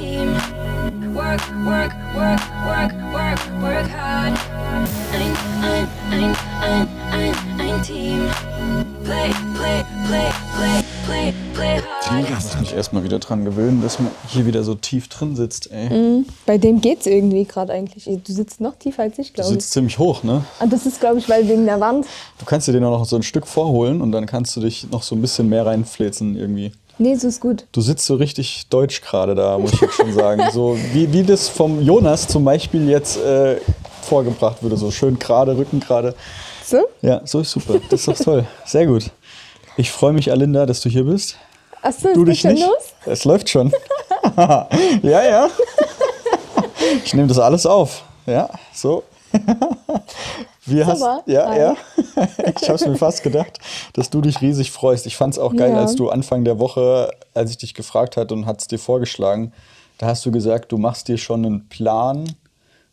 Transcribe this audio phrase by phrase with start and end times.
[0.00, 0.34] team.
[1.14, 4.38] Work, work, work, work, work, work hard.
[5.12, 8.20] Ein, ein, ein, ein, ein, ein Team.
[9.04, 12.24] Play, play, play, play, play, play hard.
[12.24, 15.70] Ich muss mich erstmal wieder dran gewöhnen, dass man hier wieder so tief drin sitzt,
[15.70, 15.90] ey.
[15.90, 16.26] Mhm.
[16.46, 18.04] Bei dem geht's irgendwie gerade eigentlich.
[18.04, 19.54] Du sitzt noch tiefer als ich, Du glaube ich.
[19.60, 20.44] sitzt ziemlich hoch, ne?
[20.60, 22.06] Und das ist, glaube ich, weil wegen der Wand.
[22.38, 24.88] Du kannst dir den auch noch so ein Stück vorholen und dann kannst du dich
[24.90, 26.72] noch so ein bisschen mehr reinfläzen irgendwie.
[27.00, 27.64] Nee, so ist gut.
[27.72, 30.42] Du sitzt so richtig deutsch gerade da, muss ich jetzt schon sagen.
[30.52, 33.56] So wie, wie das vom Jonas zum Beispiel jetzt äh,
[34.02, 34.76] vorgebracht würde.
[34.76, 36.14] So schön gerade, Rücken gerade.
[36.62, 36.86] So?
[37.00, 37.80] Ja, so ist super.
[37.88, 38.46] Das ist doch toll.
[38.66, 39.10] Sehr gut.
[39.78, 41.36] Ich freue mich, Alinda, dass du hier bist.
[41.80, 42.66] Achso, Du ist dich schon nicht?
[42.66, 42.92] los?
[43.06, 43.72] Es läuft schon.
[44.36, 44.68] ja,
[45.02, 45.48] ja.
[47.04, 48.02] Ich nehme das alles auf.
[48.26, 49.04] Ja, so.
[50.66, 51.22] Wie hast, Super.
[51.26, 51.76] ja, ja.
[52.60, 53.58] Ich habe es mir fast gedacht,
[53.94, 55.06] dass du dich riesig freust.
[55.06, 55.78] Ich fand es auch geil, Ja.
[55.80, 59.52] als du Anfang der Woche, als ich dich gefragt hatte und hat es dir vorgeschlagen,
[59.98, 62.24] da hast du gesagt, du machst dir schon einen Plan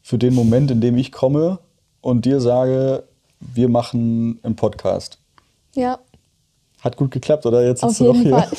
[0.02, 1.60] für den Moment, in dem ich komme
[2.02, 3.04] und dir sage,
[3.40, 5.18] wir machen einen Podcast.
[5.76, 6.00] Ja,
[6.82, 7.66] Hat gut geklappt, oder?
[7.66, 8.44] Jetzt auf sitzt du noch jeden hier.
[8.44, 8.50] Fall.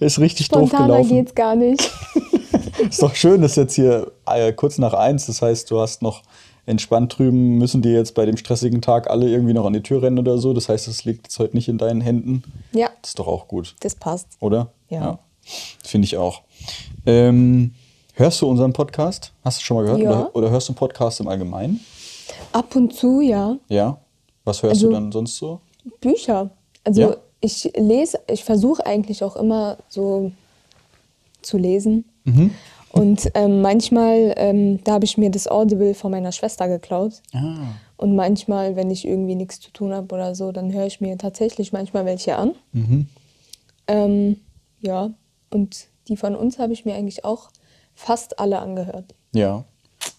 [0.00, 1.08] Ist richtig doof Spontaner gelaufen.
[1.10, 1.90] geht's gar nicht.
[2.88, 6.22] Ist doch schön, dass jetzt hier äh, kurz nach eins, das heißt, du hast noch
[6.66, 10.02] entspannt drüben, müssen dir jetzt bei dem stressigen Tag alle irgendwie noch an die Tür
[10.02, 10.52] rennen oder so.
[10.52, 12.42] Das heißt, es liegt jetzt heute nicht in deinen Händen.
[12.72, 14.28] Ja, Das ist doch auch gut, das passt.
[14.40, 14.72] oder?
[14.88, 15.18] Ja.
[15.84, 16.42] Finde ich auch.
[17.04, 17.72] Ähm,
[18.14, 19.32] hörst du unseren Podcast?
[19.44, 20.00] Hast du schon mal gehört?
[20.00, 20.10] Ja.
[20.10, 21.80] Oder, oder hörst du Podcasts im Allgemeinen?
[22.52, 23.56] Ab und zu, ja.
[23.68, 23.98] Ja.
[24.44, 25.60] Was hörst Also- du dann sonst so?
[26.00, 26.50] Bücher.
[26.84, 27.16] Also Ja.
[27.40, 30.30] ich lese, ich versuche eigentlich auch immer so
[31.42, 32.04] zu lesen.
[32.24, 32.52] Mhm.
[32.92, 37.22] Und ähm, manchmal, ähm, da habe ich mir das Audible von meiner Schwester geklaut.
[37.32, 37.56] Ah.
[37.96, 41.16] Und manchmal, wenn ich irgendwie nichts zu tun habe oder so, dann höre ich mir
[41.16, 42.54] tatsächlich manchmal welche an.
[42.72, 43.06] Mhm.
[43.88, 44.36] Ähm,
[44.80, 45.10] ja,
[45.50, 47.50] und die von uns habe ich mir eigentlich auch
[47.94, 49.14] fast alle angehört.
[49.34, 49.64] Ja.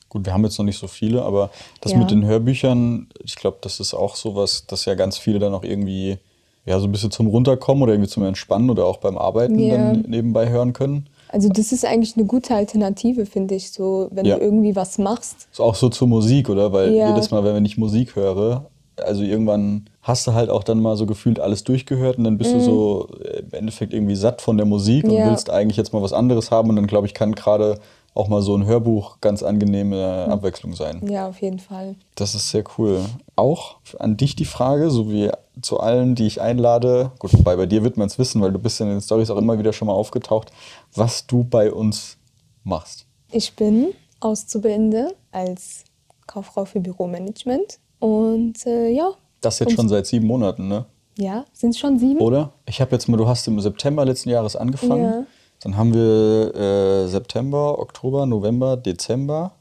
[0.09, 1.49] Gut, wir haben jetzt noch nicht so viele, aber
[1.81, 1.97] das Ja.
[1.97, 5.63] mit den Hörbüchern, ich glaube, das ist auch sowas, dass ja ganz viele dann auch
[5.63, 6.17] irgendwie
[6.65, 9.75] ja, so ein bisschen zum Runterkommen oder irgendwie zum Entspannen oder auch beim Arbeiten Ja.
[9.75, 11.09] dann nebenbei hören können.
[11.33, 14.35] Also das ist eigentlich eine gute Alternative, finde ich, so wenn Ja.
[14.37, 15.47] du irgendwie was machst.
[15.51, 16.71] Ist auch so zur Musik, oder?
[16.71, 17.07] Weil Ja.
[17.07, 18.69] jedes Mal, wenn ich Musik höre,
[19.03, 22.53] also irgendwann hast du halt auch dann mal so gefühlt alles durchgehört und dann bist
[22.53, 25.17] du so äh, im Endeffekt irgendwie satt von der Musik und Mhm.
[25.21, 25.25] Ja.
[25.25, 27.79] willst eigentlich jetzt mal was anderes haben und dann glaube ich, kann gerade
[28.13, 30.33] auch mal so ein Hörbuch ganz angenehme Mhm.
[30.33, 31.01] Abwechslung sein.
[31.09, 31.95] Ja, auf jeden Fall.
[32.13, 32.99] Das ist sehr cool.
[33.35, 35.31] Auch an dich die Frage, so wie
[35.61, 37.11] zu allen, die ich einlade.
[37.19, 39.37] Gut, wobei bei dir wird man es wissen, weil du bist in den Stories auch
[39.37, 40.51] immer wieder schon mal aufgetaucht,
[40.93, 42.17] was du bei uns
[42.63, 43.05] machst.
[43.31, 45.83] Ich bin Auszubildende als
[46.27, 47.79] Kauffrau für Büromanagement.
[47.99, 49.11] Und äh, ja,
[49.41, 50.85] Das jetzt schon seit sieben Monaten, ne?
[51.17, 52.19] ja, sind es schon sieben?
[52.19, 52.53] Oder?
[52.65, 55.03] Ich habe jetzt mal, du hast im September letzten Jahres angefangen.
[55.03, 55.25] Ja.
[55.61, 59.53] Dann haben wir äh, September, Oktober, November, Dezember,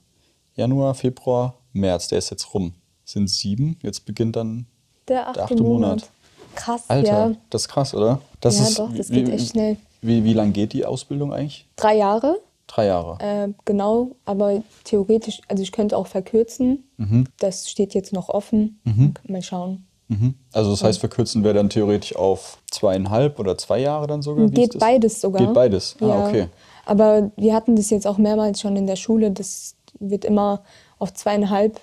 [0.54, 2.08] Januar, Februar, März.
[2.08, 2.74] Der ist jetzt rum.
[3.04, 3.78] Sind sieben.
[3.82, 4.66] Jetzt beginnt dann
[5.12, 5.80] Der achte, der achte Monat.
[5.90, 6.10] Monat.
[6.54, 7.32] Krass, Alter, ja.
[7.50, 8.20] das ist krass, oder?
[8.40, 9.76] Das Ja, ist, doch, das wie, geht echt schnell.
[10.02, 11.66] Wie, wie lang geht die Ausbildung eigentlich?
[11.76, 13.18] Drei Jahre, Drei Jahre.
[13.20, 16.84] äh, genau, aber theoretisch, also ich könnte auch verkürzen.
[16.96, 17.26] Mhm.
[17.38, 18.80] Das steht jetzt noch offen.
[19.28, 19.86] Mal schauen.
[20.08, 20.34] Mhm.
[20.52, 24.46] Also das heißt, verkürzen wäre dann theoretisch auf zweieinhalb oder zwei Jahre dann sogar?
[24.48, 25.40] Geht beides sogar.
[25.44, 25.96] Geht beides.
[26.00, 26.26] Ah, Ja.
[26.28, 26.48] okay.
[26.84, 29.30] Aber wir hatten das jetzt auch mehrmals schon in der Schule.
[29.30, 30.62] Das wird immer
[30.98, 31.80] auf zweieinhalb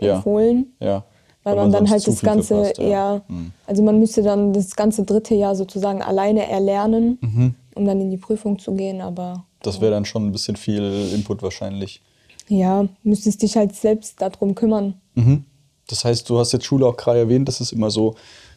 [0.00, 0.16] Ja.
[0.16, 0.74] empfohlen.
[0.78, 1.04] Ja.
[1.44, 3.52] Weil man dann halt das ganze, verpasst, ja, Hm.
[3.66, 7.54] also man müsste dann das ganze dritte Jahr sozusagen alleine erlernen, Mhm.
[7.74, 9.00] um dann in die Prüfung zu gehen.
[9.00, 12.00] Aber Das wäre dann schon ein bisschen viel Input wahrscheinlich.
[12.48, 14.94] ja, müsstest dich halt selbst darum kümmern.
[15.14, 15.44] Mhm.
[15.88, 18.14] Das heißt, du hast jetzt Schule auch gerade erwähnt, das ist immer so,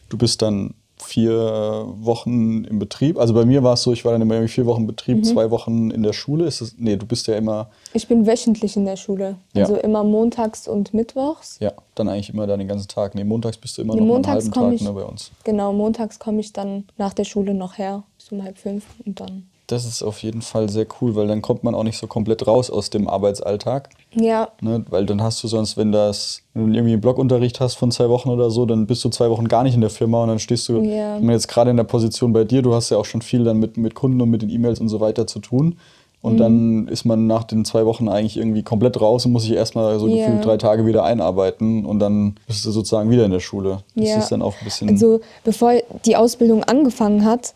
[0.08, 3.18] du bist dann vier Wochen im Betrieb.
[3.18, 5.18] Also bei mir war es so, ich war dann immer irgendwie vier Wochen im Betrieb,
[5.18, 5.24] Mhm.
[5.24, 6.46] zwei Wochen in der Schule.
[6.46, 9.36] Ist das, nee, du bist ja immer, Ich bin wöchentlich in der Schule.
[9.54, 9.64] Ja.
[9.64, 11.58] Also immer montags und mittwochs.
[11.60, 13.14] ja, dann eigentlich immer dann den ganzen Tag.
[13.14, 15.02] Nee, montags bist du immer Nee, noch mal einen montags halben Tag ich- ne, bei
[15.04, 15.30] uns.
[15.44, 19.20] Genau, montags komme ich dann nach der Schule noch her, bis um halb fünf und
[19.20, 19.48] dann.
[19.68, 22.46] Das ist auf jeden Fall sehr cool, weil dann kommt man auch nicht so komplett
[22.46, 23.88] raus aus dem Arbeitsalltag.
[24.14, 24.84] Ja, Ne?
[24.90, 28.08] Weil dann hast du sonst, wenn das, wenn du irgendwie einen Blockunterricht hast von zwei
[28.08, 30.38] Wochen oder so, dann bist du zwei Wochen gar nicht in der Firma und dann
[30.38, 31.18] stehst du, Ja.
[31.18, 33.76] jetzt gerade in der Position bei dir, du hast ja auch schon viel dann mit,
[33.76, 35.78] mit Kunden und mit den E-Mails und so weiter zu tun.
[36.22, 36.38] Und Mhm.
[36.38, 39.98] dann ist man nach den zwei Wochen eigentlich irgendwie komplett raus und muss sich erstmal
[39.98, 40.16] so Ja.
[40.16, 43.82] gefühlt drei Tage wieder einarbeiten und dann bist du sozusagen wieder in der Schule.
[43.96, 44.18] Das Ja.
[44.18, 44.88] ist dann auch ein bisschen.
[44.88, 45.72] Also bevor
[46.04, 47.52] die Ausbildung angefangen hat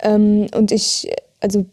[0.00, 1.08] ähm, und ich,
[1.42, 1.64] also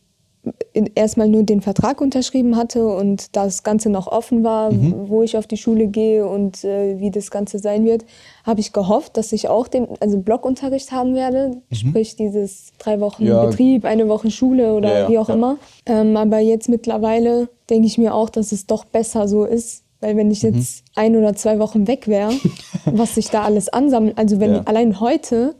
[0.95, 4.71] erstmal nur den Vertrag unterschrieben hatte und das Ganze noch offen war,
[5.09, 8.05] wo ich auf die Schule gehe und äh, wie das Ganze sein wird,
[8.45, 13.25] habe ich gehofft, dass ich auch den, also Blockunterricht haben werde, sprich dieses drei Wochen
[13.25, 13.45] Ja.
[13.45, 15.57] Betrieb, eine Woche Schule oder Ja, ja, wie auch immer.
[15.85, 20.15] Ähm, aber jetzt mittlerweile denke ich mir auch, dass es doch besser so ist, weil
[20.15, 20.31] wenn Mhm.
[20.33, 22.31] ich jetzt ein oder zwei Wochen weg wäre,
[22.85, 25.55] was sich da alles ansammelt, also wenn allein heute,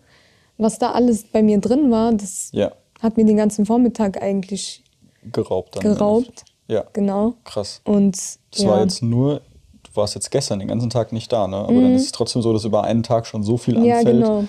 [0.58, 2.50] was da alles bei mir drin war, das
[3.00, 4.84] hat mir den ganzen Vormittag eigentlich
[5.32, 5.84] geraubt dann.
[5.84, 6.44] geraubt.
[6.68, 7.34] Ja, Genau.
[7.44, 7.82] krass.
[7.86, 8.16] Und
[8.52, 9.42] Das ja, war jetzt nur,
[9.84, 11.58] du warst jetzt gestern den ganzen Tag nicht da, ne?
[11.58, 13.86] Aber dann ist es trotzdem so, dass über einen Tag schon so viel Mhm.
[13.86, 14.46] Ja, anfällt, genau.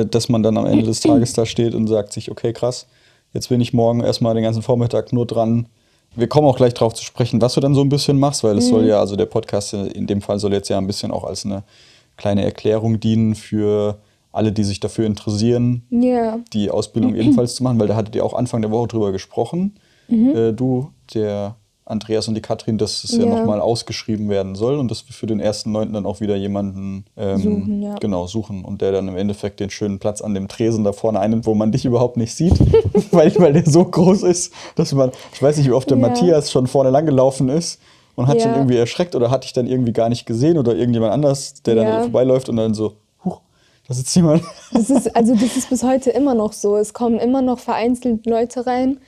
[0.00, 2.86] äh, dass man dann am Ende des Tages da steht und sagt sich, okay, krass,
[3.34, 5.68] jetzt bin ich morgen erstmal den ganzen Vormittag nur dran.
[6.16, 8.56] Wir kommen auch gleich darauf zu sprechen, was du dann so ein bisschen machst, weil
[8.58, 8.70] es Mhm.
[8.70, 11.44] soll ja, also der Podcast in dem Fall soll jetzt ja ein bisschen auch als
[11.44, 11.62] eine
[12.16, 13.98] kleine Erklärung dienen für
[14.32, 18.24] alle, die sich dafür interessieren, ja, die Ausbildung ebenfalls zu machen, weil da hattet ihr
[18.24, 19.74] auch Anfang der Woche drüber gesprochen.
[20.08, 21.54] Äh, du, der
[21.84, 23.32] Andreas und die Katrin, dass es ja, Mhm.
[23.32, 23.38] Ja.
[23.38, 25.92] nochmal ausgeschrieben werden soll und dass wir für den 1.9.
[25.92, 27.94] dann auch wieder jemanden ähm, Suchen, ja.
[28.00, 31.18] genau, suchen und der dann im Endeffekt den schönen Platz an dem Tresen da vorne
[31.18, 32.54] einnimmt, wo man dich überhaupt nicht sieht,
[33.12, 36.08] weil, weil der so groß ist, dass man, ich weiß nicht, wie oft der Ja.
[36.08, 37.80] Matthias schon vorne lang gelaufen ist
[38.14, 41.12] und hat schon irgendwie erschreckt oder hat dich dann irgendwie gar nicht gesehen oder irgendjemand
[41.12, 42.94] anders, der dann vorbeiläuft und dann so,
[43.90, 44.44] da sitzt jemand.
[44.72, 46.76] das ist, also das ist bis heute immer noch so.
[46.76, 48.98] Es kommen immer noch vereinzelt Leute rein,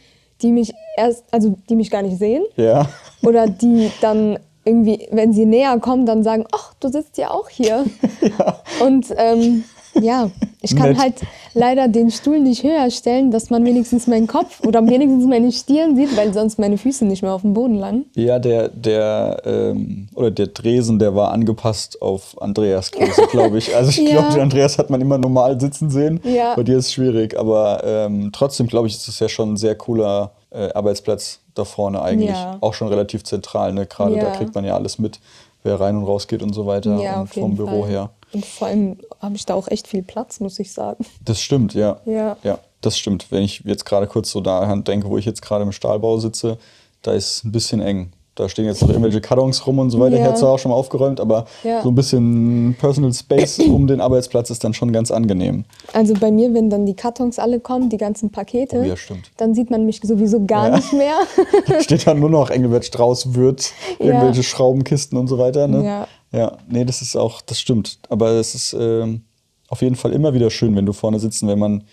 [0.43, 2.89] die mich erst, also die mich gar nicht sehen ja.
[3.23, 7.49] oder die dann irgendwie, wenn sie näher kommen, dann sagen, ach, du sitzt ja auch
[7.49, 7.85] hier.
[8.85, 9.63] Und ähm,
[10.01, 10.31] ja,
[10.61, 11.15] ich kann halt
[11.55, 15.97] leider den Stuhl nicht höher stellen, dass man wenigstens meinen Kopf oder wenigstens meine Stirn
[15.97, 18.11] sieht, weil sonst meine Füße nicht mehr auf dem Boden landen.
[18.15, 23.75] Ja, der, der, ähm, oder der Dresen, der war angepasst auf Andreas Größe, glaube ich.
[23.75, 24.19] Also ich Ja.
[24.21, 26.21] glaube, den Andreas hat man immer normal sitzen sehen.
[26.25, 26.55] Ja.
[26.55, 29.57] Bei dir ist es schwierig, aber ähm, trotzdem, glaube ich, ist es ja schon ein
[29.57, 32.31] sehr cooler äh, Arbeitsplatz da vorne eigentlich.
[32.31, 32.57] Ja.
[32.61, 33.87] Auch schon relativ zentral, ne?
[33.87, 35.21] Gerade da kriegt man ja alles mit,
[35.63, 37.91] wer rein und raus geht und so weiter Ja, vom Büro Fall.
[37.91, 38.11] her.
[38.33, 41.05] Und vor allem habe ich da auch echt viel Platz, muss ich sagen.
[41.25, 42.01] Das stimmt, ja.
[42.07, 42.37] Ja.
[42.43, 43.27] Ja, das stimmt.
[43.31, 46.59] Wenn ich jetzt gerade kurz so daran denke, wo ich jetzt gerade im Stahlbau sitze,
[47.03, 48.13] da ist es ein bisschen eng.
[48.35, 50.17] Da stehen jetzt noch irgendwelche Kartons rum und so weiter.
[50.17, 50.23] Ja.
[50.23, 51.83] Herz war auch schon mal aufgeräumt, aber Ja.
[51.83, 55.65] so ein bisschen Personal Space um den Arbeitsplatz ist dann schon ganz angenehm.
[55.93, 58.95] Also bei mir, wenn dann die Kartons alle kommen, die ganzen Pakete, Oh ja,
[59.37, 60.77] dann sieht man mich sowieso gar Ja.
[60.77, 61.17] nicht mehr.
[61.67, 65.69] Da steht dann nur noch Engelbert Strauß, Würth, irgendwelche Schraubenkisten und so weiter.
[65.69, 65.85] Ne?
[65.85, 66.09] Ja.
[66.35, 67.99] Ja, nee, das ist auch, das stimmt.
[68.09, 69.21] Aber es ist ähm,
[69.69, 71.85] auf jeden Fall immer wieder schön, wenn du vorne sitzt, und wenn man,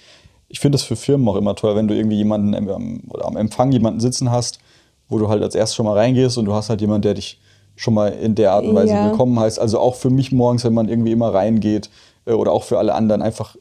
[0.48, 3.74] ich finde das für Firmen auch immer toll, wenn du irgendwie jemanden am, am Empfang
[3.74, 4.60] jemanden sitzen hast,
[5.10, 7.40] wo du halt als erstes schon mal reingehst und du hast halt jemanden, der dich
[7.76, 9.04] schon mal in der Art und Weise Ja.
[9.06, 9.60] willkommen heißt.
[9.60, 11.90] Also auch für mich morgens, wenn man irgendwie immer reingeht
[12.26, 13.56] äh, oder auch für alle anderen, einfach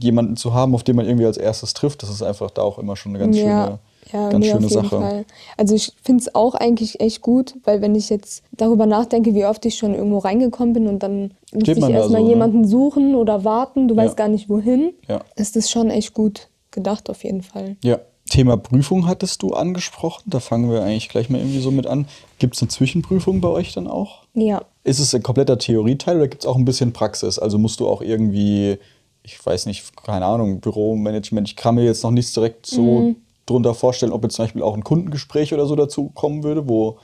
[0.00, 2.78] jemanden zu haben, auf den man irgendwie als erstes trifft, das ist einfach da auch
[2.78, 3.78] immer schon eine ganz ja, schöne,
[4.12, 4.98] ja ganz nee, schöne auf jeden Sache.
[5.00, 5.24] Fall.
[5.56, 9.46] Also ich finde es auch eigentlich echt gut, weil wenn ich jetzt darüber nachdenke, wie
[9.46, 12.28] oft ich schon irgendwo reingekommen bin und dann müsste ich erstmal so, ne?
[12.28, 14.02] jemanden suchen oder warten, du Ja.
[14.02, 15.20] weißt gar nicht wohin, Ja.
[15.36, 17.76] ist das schon echt gut gedacht auf jeden Fall.
[17.82, 17.98] Ja.
[18.30, 20.22] Thema Prüfung hattest du angesprochen.
[20.26, 22.06] Da fangen wir eigentlich gleich mal irgendwie so mit an.
[22.38, 24.20] Gibt es eine Zwischenprüfung bei euch dann auch?
[24.32, 27.38] Ja, Ist es ein kompletter Theorieteil oder gibt es auch ein bisschen Praxis?
[27.38, 28.78] Also musst du auch irgendwie,
[29.22, 33.74] ich weiß nicht, keine Ahnung, Büromanagement, ich kann mir jetzt noch nichts direkt so drunter
[33.74, 36.98] vorstellen, ob jetzt zum Beispiel auch ein Kundengespräch oder so dazu kommen würde, wo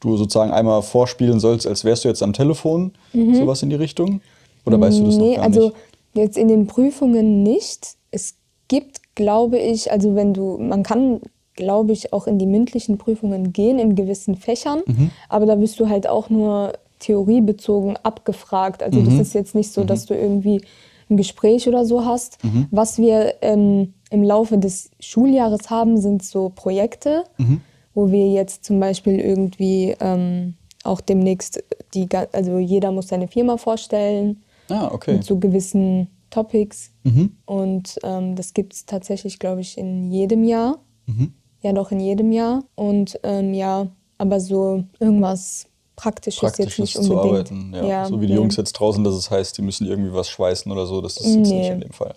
[0.00, 4.22] du sozusagen einmal vorspielen sollst, als wärst du jetzt am Telefon, sowas in die Richtung?
[4.64, 5.76] Oder weißt du das noch nee, gar also nicht?
[6.14, 7.96] jetzt in den Prüfungen nicht.
[8.10, 8.34] Es
[8.70, 11.20] gibt, glaube ich, also wenn du, man kann,
[11.56, 15.10] glaube ich, auch in die mündlichen Prüfungen gehen in gewissen Fächern, Mhm.
[15.28, 18.82] aber da bist du halt auch nur theoriebezogen abgefragt.
[18.82, 19.06] Also Mhm.
[19.06, 20.62] das ist jetzt nicht so, dass du irgendwie
[21.10, 22.42] ein Gespräch oder so hast.
[22.44, 22.66] Mhm.
[22.70, 27.60] Was wir ähm, im Laufe des Schuljahres haben, sind so Projekte, Mhm.
[27.94, 31.62] wo wir jetzt zum Beispiel irgendwie ähm, auch demnächst
[31.94, 35.14] die, also jeder muss seine Firma vorstellen Ah, okay.
[35.14, 36.90] mit so gewissen Topics.
[37.04, 37.36] Mhm.
[37.46, 40.78] Und ähm, das gibt es tatsächlich, glaube ich, in jedem Jahr.
[41.06, 41.32] Mhm.
[41.62, 42.64] Ja, doch in jedem Jahr.
[42.74, 43.86] Und ähm, ja,
[44.18, 47.50] aber so irgendwas Praktisches, jetzt Praktisches nicht zu unbedingt.
[47.52, 47.86] arbeiten.
[47.86, 48.06] Ja.
[48.06, 48.32] so wie die.
[48.32, 51.00] Jungs jetzt draußen, dass es heißt, die müssen irgendwie was schweißen oder so.
[51.02, 51.68] Das ist jetzt nicht Nee.
[51.72, 52.14] in dem Fall.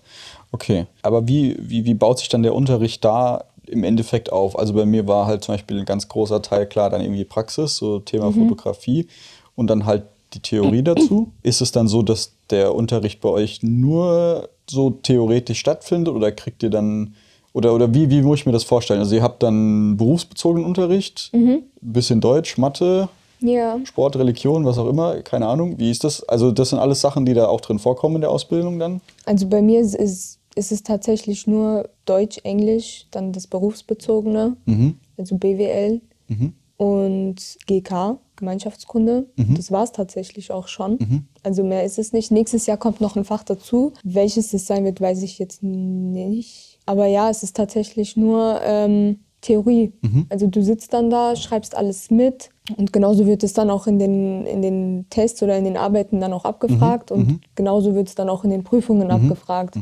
[0.53, 0.85] Okay.
[1.01, 4.57] Aber wie, wie, wie baut sich dann der Unterricht da im Endeffekt auf?
[4.57, 7.75] Also bei mir war halt zum Beispiel ein ganz großer Teil klar dann irgendwie Praxis,
[7.75, 8.47] so Thema Mhm.
[8.47, 9.07] Fotografie
[9.55, 11.31] und dann halt die Theorie dazu.
[11.43, 16.63] Ist es dann so, dass der Unterricht bei euch nur so theoretisch stattfindet oder kriegt
[16.63, 17.15] ihr dann
[17.53, 18.99] oder, oder wie, wie muss ich mir das vorstellen?
[18.99, 21.63] Also ihr habt dann berufsbezogenen Unterricht, Mhm.
[21.81, 23.09] bisschen Deutsch, Mathe,
[23.41, 25.77] Ja, Sport, Religion, was auch immer, keine Ahnung.
[25.77, 26.23] Wie ist das?
[26.27, 29.01] Also, das sind alles Sachen, die da auch drin vorkommen in der Ausbildung dann?
[29.25, 34.55] also bei mir ist, ist ist es tatsächlich nur Deutsch, Englisch, dann das Berufsbezogene,
[35.17, 35.99] also BWL
[36.77, 37.35] und
[37.65, 39.27] GK, Gemeinschaftskunde.
[39.55, 41.25] Das war es tatsächlich auch schon.
[41.43, 42.31] Also mehr ist es nicht.
[42.31, 43.93] Nächstes Jahr kommt noch ein Fach dazu.
[44.03, 46.79] Welches es sein wird, weiß ich jetzt nicht.
[46.85, 49.91] Aber ja, es ist tatsächlich nur ähm, Theorie.
[50.29, 53.99] Also du sitzt dann da, schreibst alles mit und genauso wird es dann auch in
[53.99, 58.15] den, in den Tests oder in den Arbeiten dann auch abgefragt und genauso wird es
[58.15, 59.75] dann auch in den Prüfungen abgefragt.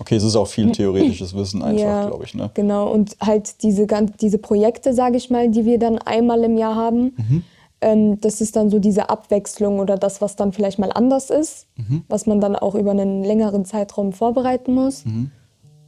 [0.00, 2.34] Okay, es ist auch viel theoretisches Wissen einfach, glaube ich.
[2.34, 2.50] Ne?
[2.54, 3.86] Genau, und halt diese,
[4.20, 7.42] diese Projekte, sage ich mal, die wir dann einmal im Jahr haben, Mhm.
[7.80, 11.66] Ähm, das ist dann so diese Abwechslung oder das, was dann vielleicht mal anders ist,
[11.76, 12.02] Mhm.
[12.08, 15.04] was man dann auch über einen längeren Zeitraum vorbereiten muss.
[15.04, 15.30] Mhm.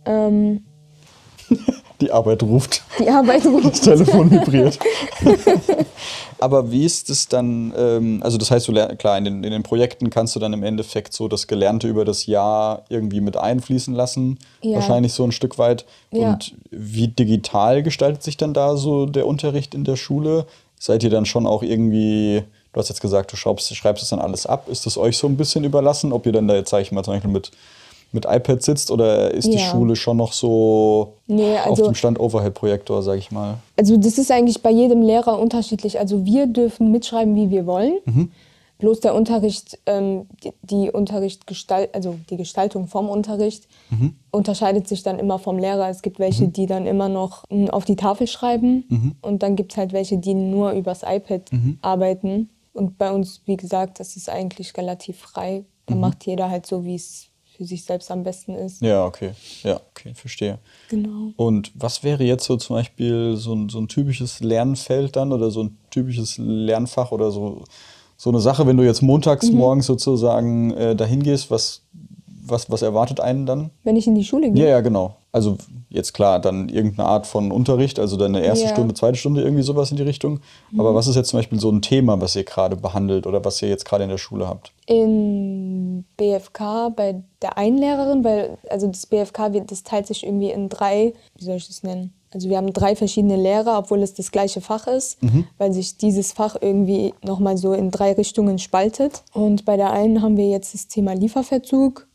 [0.04, 0.64] Ähm,
[2.00, 2.82] Die Arbeit ruft.
[2.98, 4.78] die Arbeit Das Telefon vibriert.
[6.38, 9.50] Aber wie ist es dann, ähm, also das heißt, du lern, klar, in den, in
[9.52, 13.36] den Projekten kannst du dann im Endeffekt so das Gelernte über das Jahr irgendwie mit
[13.36, 14.76] einfließen lassen, Ja.
[14.76, 15.84] wahrscheinlich so ein Stück weit.
[16.10, 16.32] Ja.
[16.32, 20.46] Und wie digital gestaltet sich dann da so der Unterricht in der Schule?
[20.82, 24.18] Seid ihr dann schon auch irgendwie, du hast jetzt gesagt, du schreibst, schreibst es dann
[24.18, 26.80] alles ab, ist das euch so ein bisschen überlassen, ob ihr dann da jetzt, sag
[26.80, 27.50] ich mal, zum Beispiel mit,
[28.12, 29.70] mit iPad sitzt oder ist die Ja.
[29.70, 33.58] Schule schon noch so Nee, auf also- dem Stand Overhead-Projektor, sag ich mal?
[33.76, 35.98] Also das ist eigentlich bei jedem Lehrer unterschiedlich.
[36.00, 37.98] Also wir dürfen mitschreiben, wie wir wollen.
[38.80, 43.68] Bloß der Unterricht, ähm, die, die Unterrichtgestalt, also die Gestaltung vom Unterricht
[44.30, 45.88] unterscheidet sich dann immer vom Lehrer.
[45.88, 49.72] Es gibt welche, die dann immer noch mm, auf die Tafel schreiben und dann gibt
[49.72, 51.50] es halt welche, die nur übers iPad
[51.82, 52.50] arbeiten.
[52.72, 55.64] Und bei uns, wie gesagt, das ist eigentlich relativ frei.
[55.86, 58.80] Da macht jeder halt so, wie es für sich selbst am besten ist.
[58.80, 59.32] Ja, okay.
[59.62, 60.58] Ja, okay, verstehe.
[60.88, 61.32] Genau.
[61.36, 65.50] Und was wäre jetzt so zum Beispiel so ein, so ein typisches Lernfeld dann oder
[65.50, 67.64] so ein typisches Lernfach oder so,
[68.22, 71.80] so eine Sache, wenn du jetzt montags morgens sozusagen äh, dahin gehst, was,
[72.46, 73.70] was, was erwartet einen dann?
[73.82, 74.64] Wenn ich in die Schule gehe.
[74.64, 75.14] Ja, ja, genau.
[75.32, 75.56] Also
[75.88, 78.72] jetzt klar, dann irgendeine Art von Unterricht, also dann eine erste Ja.
[78.72, 80.40] Stunde, zweite Stunde, irgendwie sowas in die Richtung.
[80.76, 83.62] Aber was ist jetzt zum Beispiel so ein Thema, was ihr gerade behandelt oder was
[83.62, 84.72] ihr jetzt gerade in der Schule habt?
[84.86, 90.50] in BFK bei der einen Lehrerin, weil also das BFK, wird- das teilt sich irgendwie
[90.50, 92.12] in drei, wie soll ich das nennen?
[92.32, 95.18] Also wir haben drei verschiedene Lehrer, obwohl es das gleiche Fach ist,
[95.58, 99.24] weil sich dieses Fach irgendwie nochmal so in drei Richtungen spaltet.
[99.32, 102.06] Und bei der einen haben wir jetzt das Thema Lieferverzug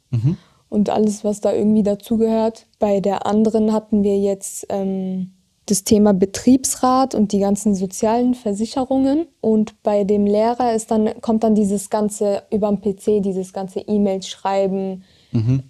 [0.69, 2.65] und alles, was da irgendwie dazugehört.
[2.79, 5.31] Bei der anderen hatten wir jetzt ähm,
[5.65, 9.27] das Thema Betriebsrat und die ganzen sozialen Versicherungen.
[9.41, 13.79] Und bei dem Lehrer ist dann, kommt dann dieses ganze über den PC, dieses ganze
[13.79, 15.03] E-Mails schreiben,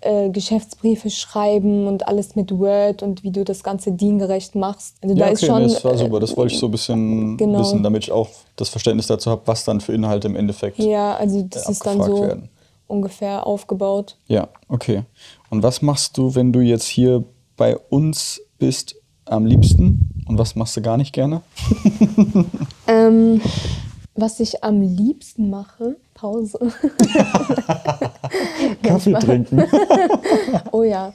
[0.02, 4.96] äh, Geschäftsbriefe schreiben und alles mit Word und wie du das Ganze diengerecht machst.
[5.02, 5.66] Also da ja, ist okay, schon.
[5.66, 6.20] nee, das war äh, super.
[6.20, 7.60] Das wollte ich so ein bisschen genau.
[7.60, 10.80] wissen, damit ich auch das Verständnis dazu habe, was dann für Inhalte im Endeffekt.
[10.80, 12.50] Ja, also das äh, ist dann so werden.
[12.88, 14.18] ungefähr aufgebaut.
[14.28, 15.04] Ja, okay.
[15.50, 17.24] Und was machst du, wenn du jetzt hier
[17.58, 18.96] bei uns bist,
[19.26, 20.12] am liebsten?
[20.28, 21.42] Und was machst du gar nicht gerne?
[22.88, 23.42] Ähm,
[24.16, 26.58] was ich am liebsten mache, Pause.
[28.84, 29.64] Kaffee trinken.
[30.72, 31.14] Oh ja.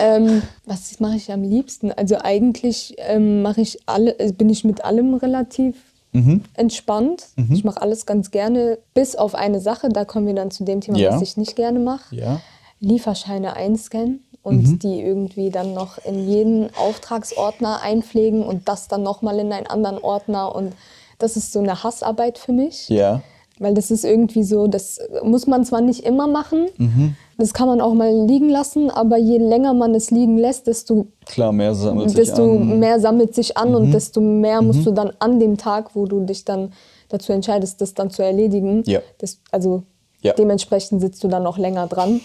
[0.00, 1.92] Ähm, was mache ich am liebsten?
[1.92, 5.76] Also eigentlich ähm, mache ich alle, äh, bin ich mit allem relativ
[6.14, 6.42] Mhm.
[6.52, 7.28] entspannt.
[7.50, 9.88] Ich mache alles ganz gerne, bis auf eine Sache.
[9.88, 11.10] Da kommen wir dann zu dem Thema, Ja.
[11.14, 12.14] was ich nicht gerne mache.
[12.14, 12.38] Ja.
[12.80, 19.38] Lieferscheine einscannen und die irgendwie dann noch in jeden Auftragsordner einpflegen und das dann nochmal
[19.38, 20.54] in einen anderen Ordner.
[20.54, 20.74] Und
[21.22, 22.88] das ist so eine Hassarbeit für mich.
[22.88, 23.22] Ja.
[23.58, 27.14] Weil das ist irgendwie so, das muss man zwar nicht immer machen, Mhm.
[27.38, 31.06] das kann man auch mal liegen lassen, aber je länger man es liegen lässt, desto,
[31.26, 32.68] Klar, mehr sammelt sich desto an.
[32.70, 32.78] Mhm.
[32.80, 36.20] mehr sammelt sich an und desto mehr musst du dann an dem Tag, wo du
[36.20, 36.72] dich dann
[37.10, 39.00] dazu entscheidest, das dann zu erledigen, Ja.
[39.18, 39.82] das, also
[40.22, 40.32] Ja.
[40.32, 42.20] dementsprechend sitzt du dann noch länger dran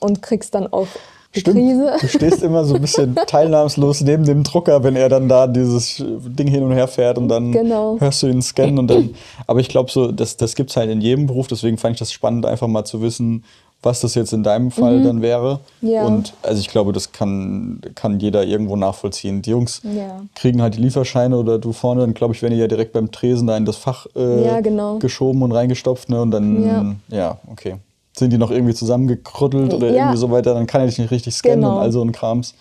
[0.00, 0.88] und kriegst dann auch
[1.34, 1.56] Stimmt.
[1.56, 1.92] Krise.
[2.00, 5.96] Du stehst immer so ein bisschen teilnahmslos neben dem Drucker, wenn er dann da dieses
[6.06, 7.96] Ding hin und her fährt und dann Genau.
[7.98, 9.10] hörst du ihn scannen und dann.
[9.46, 11.98] Aber ich glaube so, das, das gibt es halt in jedem Beruf, deswegen fand ich
[12.00, 13.44] das spannend, einfach mal zu wissen,
[13.84, 15.58] was das jetzt in deinem Fall dann wäre.
[15.80, 15.88] Mhm.
[15.88, 16.04] Ja.
[16.06, 19.42] Und also ich glaube, das kann, kann jeder irgendwo nachvollziehen.
[19.42, 20.20] Die Jungs Ja.
[20.36, 23.10] kriegen halt die Lieferscheine oder du vorne, dann glaube ich, werden die ja direkt beim
[23.10, 24.98] Tresen da in das Fach äh, Ja, genau.
[24.98, 26.20] geschoben und reingestopft, ne?
[26.22, 27.38] Und dann, ja.
[27.50, 27.76] okay.
[28.16, 29.94] Sind die noch irgendwie zusammengekrüttelt oder Ja.
[30.04, 31.76] irgendwie so weiter, dann kann er dich nicht richtig scannen Genau.
[31.76, 32.54] und all so ein Krams.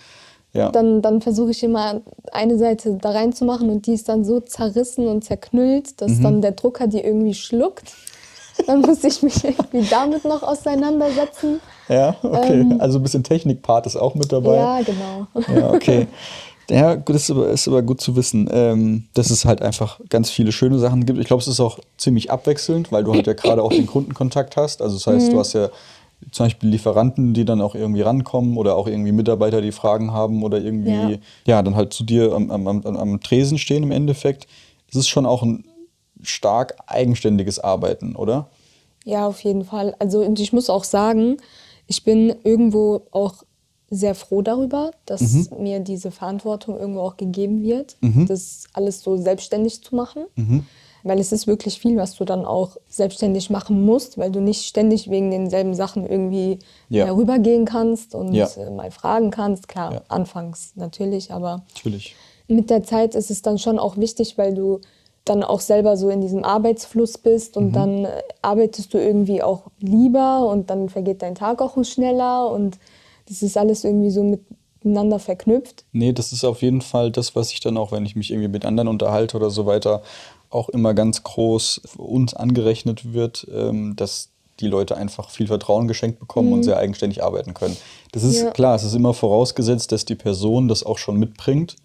[0.54, 0.70] Ja.
[0.70, 2.02] Dann, dann versuche ich immer
[2.34, 6.24] eine Seite da reinzumachen und die ist dann so zerrissen und zerknüllt, dass Mhm.
[6.24, 7.94] dann der Drucker die irgendwie schluckt.
[8.68, 11.60] Dann muss ich mich irgendwie damit noch auseinandersetzen.
[11.88, 12.66] ja, okay.
[12.80, 14.56] also ein bisschen Technikpart ist auch mit dabei.
[14.58, 14.62] Ähm.
[14.62, 15.60] Ja, genau.
[15.60, 16.08] Ja, okay.
[16.72, 20.00] Ja, gut, das ist aber, ist aber gut zu wissen, ähm, dass es halt einfach
[20.10, 21.20] ganz viele schöne Sachen gibt.
[21.20, 24.56] Ich glaube, es ist auch ziemlich abwechselnd, weil du halt ja gerade auch den Kundenkontakt
[24.56, 24.82] hast.
[24.82, 25.32] Also das heißt, Mhm.
[25.32, 25.70] du hast ja
[26.32, 30.44] zum Beispiel Lieferanten, die dann auch irgendwie rankommen oder auch irgendwie Mitarbeiter, die Fragen haben
[30.44, 31.62] oder irgendwie, ja, Ja.
[31.64, 34.48] dann halt zu dir am, am, am, am Tresen stehen im Endeffekt.
[34.90, 35.66] Es ist schon auch ein
[36.22, 38.48] stark eigenständiges Arbeiten, oder?
[39.04, 39.96] Ja, auf jeden Fall.
[40.00, 41.38] Also und ich muss auch sagen,
[41.88, 43.44] ich bin irgendwo auch
[43.94, 49.84] sehr froh darüber, dass mir diese Verantwortung irgendwo auch gegeben wird, das alles so selbstständig
[49.84, 50.24] zu machen.
[51.04, 54.66] Weil es ist wirklich viel, was du dann auch selbstständig machen musst, weil du nicht
[54.68, 57.06] ständig wegen denselben Sachen irgendwie Ja.
[57.06, 58.48] herübergehen kannst und Ja.
[58.56, 59.68] äh, mal fragen kannst.
[59.68, 60.02] Klar, Ja.
[60.10, 62.16] anfangs natürlich, aber Natürlich.
[62.48, 64.80] mit der Zeit ist es dann schon auch wichtig, weil du
[65.26, 69.64] dann auch selber so in diesem Arbeitsfluss bist und dann äh, arbeitest du irgendwie auch
[69.80, 72.78] lieber und dann vergeht dein Tag auch schneller und
[73.32, 74.24] das ist alles irgendwie so
[74.84, 75.86] miteinander verknüpft.
[75.94, 78.50] Nee, das ist auf jeden Fall das, was ich dann auch, wenn ich mich irgendwie
[78.50, 80.02] mit anderen unterhalte oder so weiter,
[80.50, 86.20] auch immer ganz groß uns angerechnet wird, ähm, dass die Leute einfach viel Vertrauen geschenkt
[86.20, 87.78] bekommen und sehr eigenständig arbeiten können.
[88.12, 88.52] Das ist Ja.
[88.52, 91.78] klar, es ist immer vorausgesetzt, dass die Person das auch schon mitbringt.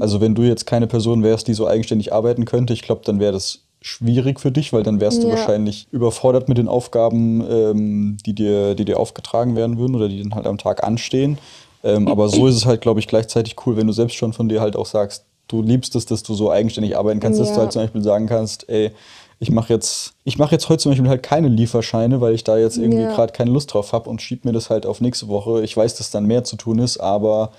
[0.00, 3.20] Also wenn du jetzt keine Person wärst, die so eigenständig arbeiten könnte, ich glaube, dann
[3.20, 5.32] wäre das schwierig für dich, weil dann wärst du Ja.
[5.34, 10.22] wahrscheinlich überfordert mit den Aufgaben, ähm, die, dir, die dir aufgetragen werden würden oder die
[10.22, 11.38] dann halt am Tag anstehen.
[11.82, 14.48] Ähm, aber so ist es halt, glaube ich, gleichzeitig cool, wenn du selbst schon von
[14.50, 17.54] dir halt auch sagst, du liebst es, dass du so eigenständig arbeiten kannst, dass Ja.
[17.54, 18.90] du halt zum Beispiel sagen kannst, ey,
[19.38, 22.58] ich mache jetzt, ich mache jetzt heute zum Beispiel halt keine Lieferscheine, weil ich da
[22.58, 23.08] jetzt irgendwie Ja.
[23.08, 25.62] gerade keine Lust drauf habe und schieb mir das halt auf nächste Woche.
[25.62, 27.50] Ich weiß, dass dann mehr zu tun ist, aber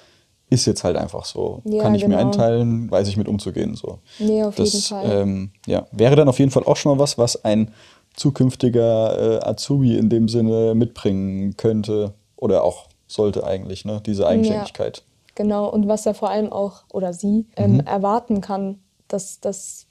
[0.51, 1.61] ist jetzt halt einfach so.
[1.63, 2.27] Ja, Kann ich mir genau.
[2.27, 3.75] einteilen, weiß ich mit umzugehen.
[3.75, 3.99] So.
[4.19, 5.21] Nee, auf das, jeden Fall.
[5.21, 7.71] Ähm, ja, wäre dann auf jeden Fall auch schon mal was, was ein
[8.15, 14.01] zukünftiger äh, Azubi in dem Sinne mitbringen könnte oder auch sollte eigentlich, ne?
[14.05, 15.03] diese Eigenständigkeit.
[15.35, 19.39] Genau, und was er vor allem auch oder sie ähm, erwarten kann, dass,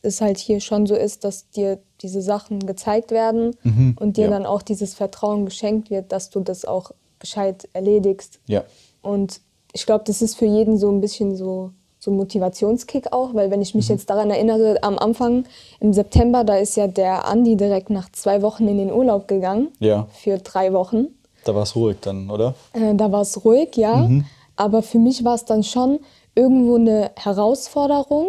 [0.03, 3.55] es halt hier schon so ist, dass dir diese Sachen gezeigt werden
[3.99, 4.31] und dir ja.
[4.31, 8.41] dann auch dieses Vertrauen geschenkt wird, dass du das auch gescheit erledigst.
[8.47, 8.65] Ja.
[9.03, 9.41] Und
[9.73, 13.51] ich glaube, das ist für jeden so ein bisschen so, so ein Motivationskick auch, weil
[13.51, 15.45] wenn ich mich jetzt daran erinnere, am Anfang
[15.81, 19.69] im September, da ist ja der Andi direkt nach zwei Wochen in den Urlaub gegangen.
[19.79, 20.09] Ja.
[20.13, 21.09] Für drei Wochen.
[21.45, 22.55] Da war es ruhig dann, oder?
[22.73, 24.09] Äh, da war es ruhig, ja.
[24.57, 26.01] Aber für mich war es dann schon
[26.35, 28.29] irgendwo eine Herausforderung,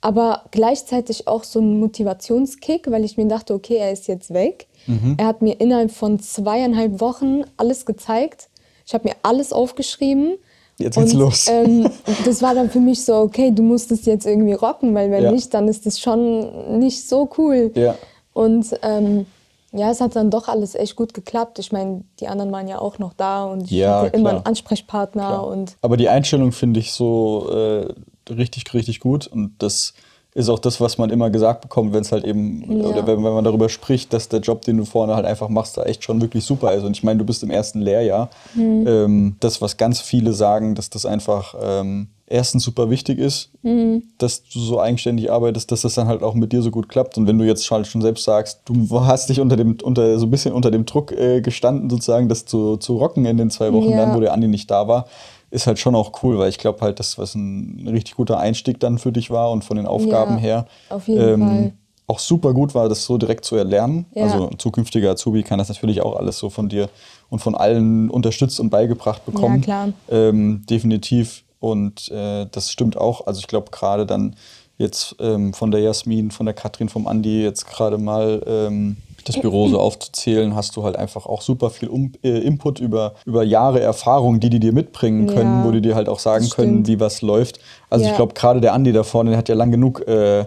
[0.00, 4.68] aber gleichzeitig auch so ein Motivationskick, weil ich mir dachte, okay, er ist jetzt weg.
[5.16, 8.48] Er hat mir innerhalb von zweieinhalb Wochen alles gezeigt.
[8.86, 10.36] Ich habe mir alles aufgeschrieben.
[10.78, 11.46] Jetzt geht's Und, los.
[11.48, 11.88] Ähm,
[12.24, 15.24] das war dann für mich so, okay, du musst es jetzt irgendwie rocken, weil wenn
[15.24, 15.30] Ja.
[15.30, 17.70] nicht, dann ist das schon nicht so cool.
[17.74, 17.96] Ja.
[18.32, 19.26] Und ähm,
[19.72, 21.58] ja, es hat dann doch alles echt gut geklappt.
[21.58, 24.36] Ich meine, die anderen waren ja auch noch da und ich Ja, hatte immer klar.
[24.36, 25.46] einen Ansprechpartner Klar.
[25.46, 29.26] und Aber die Einstellung finde ich so äh, richtig, richtig gut.
[29.26, 29.94] Und das
[30.34, 32.88] ist auch das, was man immer gesagt bekommt, wenn es halt eben, Ja.
[32.88, 35.76] oder wenn, wenn man darüber spricht, dass der Job, den du vorne halt einfach machst,
[35.76, 36.82] da echt schon wirklich super ist.
[36.82, 38.30] Und ich meine, du bist im ersten Lehrjahr.
[38.54, 38.84] Mhm.
[38.86, 44.02] Ähm, das, was ganz viele sagen, dass das einfach ähm, erstens super wichtig ist, Mhm.
[44.18, 47.16] dass du so eigenständig arbeitest, dass das dann halt auch mit dir so gut klappt.
[47.16, 50.26] Und wenn du jetzt schon, schon selbst sagst, du hast dich unter dem, unter, so
[50.26, 53.72] ein bisschen unter dem Druck äh, gestanden, sozusagen, das zu, zu rocken in den zwei
[53.72, 53.98] Wochen, Ja.
[54.06, 55.06] dann, wo der Andi nicht da war,
[55.50, 58.80] ist halt schon auch cool, weil ich glaube halt, dass was ein richtig guter Einstieg
[58.80, 60.66] dann für dich war und von den Aufgaben Ja, her.
[60.90, 61.72] auf jeden Fall.
[62.06, 64.04] Auch super gut war, das so direkt zu erlernen.
[64.14, 64.24] Ja.
[64.24, 66.90] Also ein zukünftiger Azubi kann das natürlich auch alles so von dir
[67.30, 69.62] und von allen unterstützt und beigebracht bekommen.
[69.62, 69.88] klar.
[70.10, 71.44] Ähm, definitiv.
[71.60, 73.26] Und äh, das stimmt auch.
[73.26, 74.36] Also ich glaube gerade dann
[74.76, 79.40] jetzt ähm, von der Jasmin, von der Katrin, vom Andi jetzt gerade mal ähm, das
[79.40, 83.42] Büro so aufzuzählen, hast du halt einfach auch super viel um, äh, Input über, über
[83.42, 86.86] Jahre Erfahrung, die die dir mitbringen können, Ja, wo die dir halt auch sagen können,
[86.86, 87.58] wie was läuft.
[87.90, 88.16] Also ich Ja.
[88.16, 90.44] glaube gerade der Andi da vorne, der hat ja lang genug äh,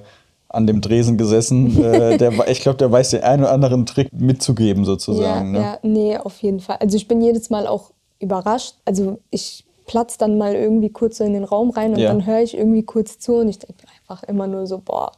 [0.49, 1.83] an dem Dresen gesessen.
[1.83, 5.53] äh, der, ich glaube, der weiß den einen oder anderen Trick mitzugeben sozusagen.
[5.55, 5.65] ja, ne?
[5.65, 6.77] ja, nee, auf jeden Fall.
[6.79, 8.75] Also ich bin jedes Mal auch überrascht.
[8.85, 12.09] Also ich platz dann mal irgendwie kurz so in den Raum rein und Ja.
[12.09, 15.11] dann höre ich irgendwie kurz zu und ich denke einfach immer nur so, boah,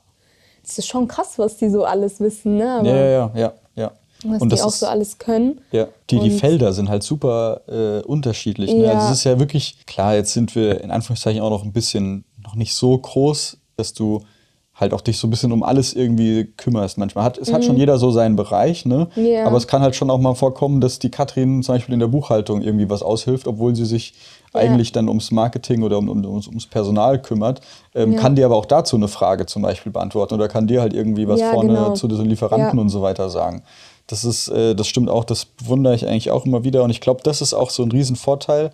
[0.70, 2.72] das ist schon krass, was die so alles wissen, ne?
[2.80, 3.92] Aber Ja, ja, ja, ja,
[4.24, 5.62] was Und die das auch ist- so alles können.
[5.72, 8.72] Ja, die, die Felder sind halt super äh, unterschiedlich.
[8.74, 8.86] Ne?
[8.86, 8.92] Ja.
[8.94, 12.24] Also es ist ja wirklich, klar, jetzt sind wir in Anführungszeichen auch noch ein bisschen,
[12.44, 14.22] noch nicht so groß, dass du
[14.76, 17.26] halt auch dich so ein bisschen um alles irgendwie kümmerst manchmal.
[17.26, 19.10] Hat, es hat schon jeder so seinen Bereich, ne?
[19.16, 19.26] Mhm.
[19.26, 19.46] Ja.
[19.46, 22.08] aber es kann halt schon auch mal vorkommen, dass die Katrin zum Beispiel in der
[22.08, 24.14] Buchhaltung irgendwie was aushilft, obwohl sie sich
[24.54, 24.62] Ja.
[24.62, 27.62] eigentlich dann ums Marketing oder um, um, ums, Personal kümmert.
[27.94, 28.20] Ähm, Ja.
[28.20, 31.28] Kann dir aber auch dazu eine Frage zum Beispiel beantworten oder kann dir halt irgendwie
[31.28, 31.94] was Ja, vorne genau.
[31.94, 33.64] zu diesen Lieferanten und so weiter sagen.
[34.08, 36.84] Das ist, äh, das stimmt auch, das bewundere ich eigentlich auch immer wieder.
[36.84, 38.72] Und ich glaube, das ist auch so ein Riesenvorteil,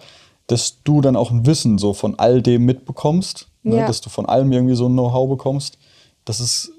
[0.47, 3.77] dass du dann auch ein Wissen so von all dem mitbekommst, ne?
[3.87, 5.77] Dass du von allem irgendwie so ein Know-how bekommst.
[6.23, 6.71] Das ist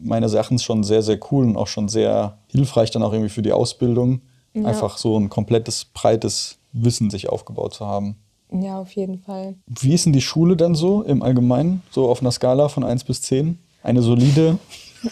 [0.00, 3.42] meines Erachtens schon sehr, sehr cool und auch schon sehr hilfreich dann auch irgendwie für
[3.42, 4.20] die Ausbildung.
[4.62, 8.16] Einfach so ein komplettes, breites Wissen sich aufgebaut zu haben.
[8.52, 9.54] Ja, auf jeden Fall.
[9.66, 11.82] Wie ist denn die Schule dann so im Allgemeinen?
[11.90, 13.58] So auf einer Skala von 1 bis 10?
[13.82, 14.58] Eine solide?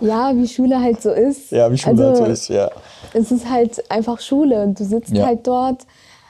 [0.00, 1.50] Ja, wie Schule halt so ist.
[1.50, 2.70] Ja, wie Schule also, halt so ist, ja.
[3.12, 5.26] Es ist halt einfach Schule und du sitzt Ja.
[5.26, 5.86] halt dort.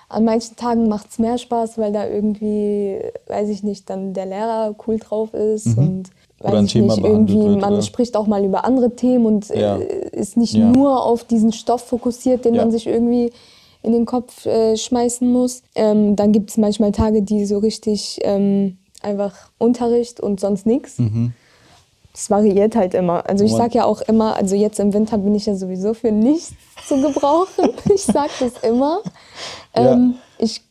[0.08, 4.26] An manchen Tagen macht es mehr Spaß, weil da irgendwie, weiß ich nicht, dann der
[4.26, 6.48] Lehrer cool drauf ist und weiß Mhm.
[6.48, 7.82] Oder ein ich Thema nicht, irgendwie, wird, man oder?
[7.82, 9.76] spricht auch mal über andere Themen und Ja.
[9.78, 10.70] äh, ist nicht Ja.
[10.70, 12.62] nur auf diesen Stoff fokussiert, den Ja.
[12.62, 13.32] man sich irgendwie
[13.84, 15.62] in den Kopf äh, schmeißen muss.
[15.74, 20.96] Ähm, dann gibt es manchmal Tage, die so richtig ähm, einfach Unterricht und sonst nichts.
[22.14, 23.28] Es variiert halt immer.
[23.28, 23.54] Also ich Mhm.
[23.54, 26.12] Wo man- sag ja auch immer, also jetzt im Winter bin ich ja sowieso für
[26.12, 26.52] nichts
[26.86, 27.70] zu gebrauchen.
[27.94, 29.00] ich sag das immer.
[29.76, 29.92] Ja.
[29.92, 30.64] Ähm, ich, das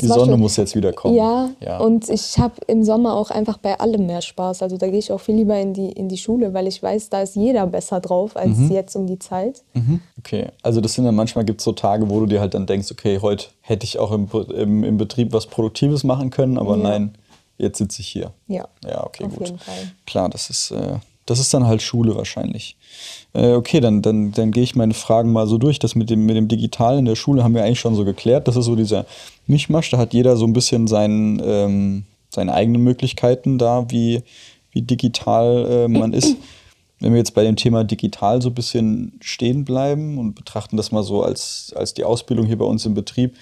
[0.00, 1.14] Die Sonne schon, muss jetzt wieder kommen.
[1.16, 1.78] Ja, ja.
[1.78, 4.62] und ich habe im Sommer auch einfach bei allem mehr Spaß.
[4.62, 7.10] Also da gehe ich auch viel lieber in die, in die Schule, weil ich weiß,
[7.10, 8.72] da ist jeder besser drauf als Mhm.
[8.72, 9.62] jetzt um die Zeit.
[10.18, 12.66] Okay, also das sind dann manchmal gibt es so Tage, wo du dir halt dann
[12.66, 16.76] denkst, okay, heute hätte ich auch im, im, im Betrieb was Produktives machen können, aber
[16.76, 16.82] Ja.
[16.82, 17.14] nein,
[17.58, 18.32] jetzt sitze ich hier.
[18.48, 19.52] Ja, Ja, okay, auf gut.
[20.06, 22.76] Klar, das ist, äh, das ist dann halt Schule wahrscheinlich.
[23.32, 25.78] Äh, okay, dann, dann, dann gehe ich meine Fragen mal so durch.
[25.78, 28.48] Das mit dem, mit dem Digital in der Schule haben wir eigentlich schon so geklärt.
[28.48, 29.06] Das ist so dieser
[29.46, 29.90] Mischmasch.
[29.90, 34.22] Da hat jeder so ein bisschen seinen, ähm, seine eigenen Möglichkeiten da, wie,
[34.72, 36.36] wie digital äh, man ist.
[36.98, 40.92] Wenn wir jetzt bei dem Thema digital so ein bisschen stehen bleiben und betrachten das
[40.92, 43.34] mal so als, als die Ausbildung hier bei uns im Betrieb,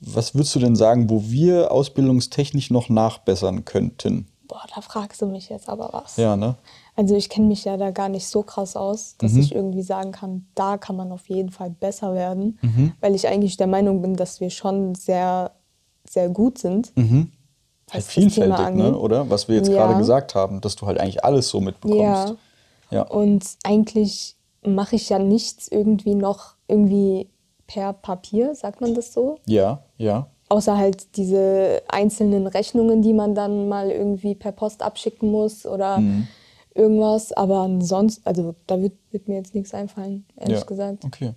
[0.00, 4.26] was würdest du denn sagen, wo wir ausbildungstechnisch noch nachbessern könnten?
[4.48, 6.16] Boah, da fragst du mich jetzt aber was.
[6.16, 6.56] Ja, ne?
[6.96, 9.40] Also ich kenne mich ja da gar nicht so krass aus, dass Mhm.
[9.40, 12.92] ich irgendwie sagen kann, da kann man auf jeden Fall besser werden, Mhm.
[13.00, 15.52] weil ich eigentlich der Meinung bin, dass wir schon sehr,
[16.08, 16.96] sehr gut sind.
[16.96, 17.30] Mhm.
[17.90, 18.96] Halt vielfältig, ne?
[18.98, 19.30] oder?
[19.30, 19.76] Was wir jetzt Ja.
[19.86, 22.00] gerade gesagt haben, dass du halt eigentlich alles so mitbekommst.
[22.00, 22.36] Ja.
[22.90, 23.02] Ja.
[23.02, 27.28] Und eigentlich mache ich ja nichts irgendwie noch irgendwie
[27.66, 29.36] per Papier, sagt man das so?
[29.46, 30.26] ja, ja.
[30.48, 35.98] Außer halt diese einzelnen Rechnungen, die man dann mal irgendwie per Post abschicken muss oder
[35.98, 36.26] Mhm.
[36.74, 37.32] irgendwas.
[37.32, 40.64] Aber ansonsten, also da wird, wird mir jetzt nichts einfallen, ehrlich ja.
[40.64, 41.04] gesagt.
[41.04, 41.32] Okay.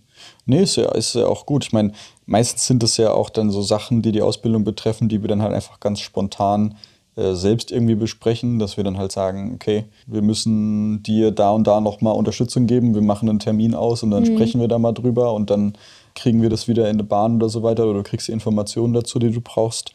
[0.46, 1.66] Nee, ist ja, ist ja auch gut.
[1.66, 1.92] Ich meine,
[2.26, 5.42] meistens sind es ja auch dann so Sachen, die die Ausbildung betreffen, die wir dann
[5.42, 6.76] halt einfach ganz spontan
[7.18, 11.66] äh, selbst irgendwie besprechen, dass wir dann halt sagen, okay, wir müssen dir da und
[11.68, 14.94] da nochmal Unterstützung geben, wir machen einen Termin aus und dann sprechen wir da mal
[14.94, 15.74] drüber und dann
[16.16, 18.94] kriegen wir das wieder in eine Bahn oder so weiter oder du kriegst die Informationen
[18.94, 19.92] dazu, die du brauchst.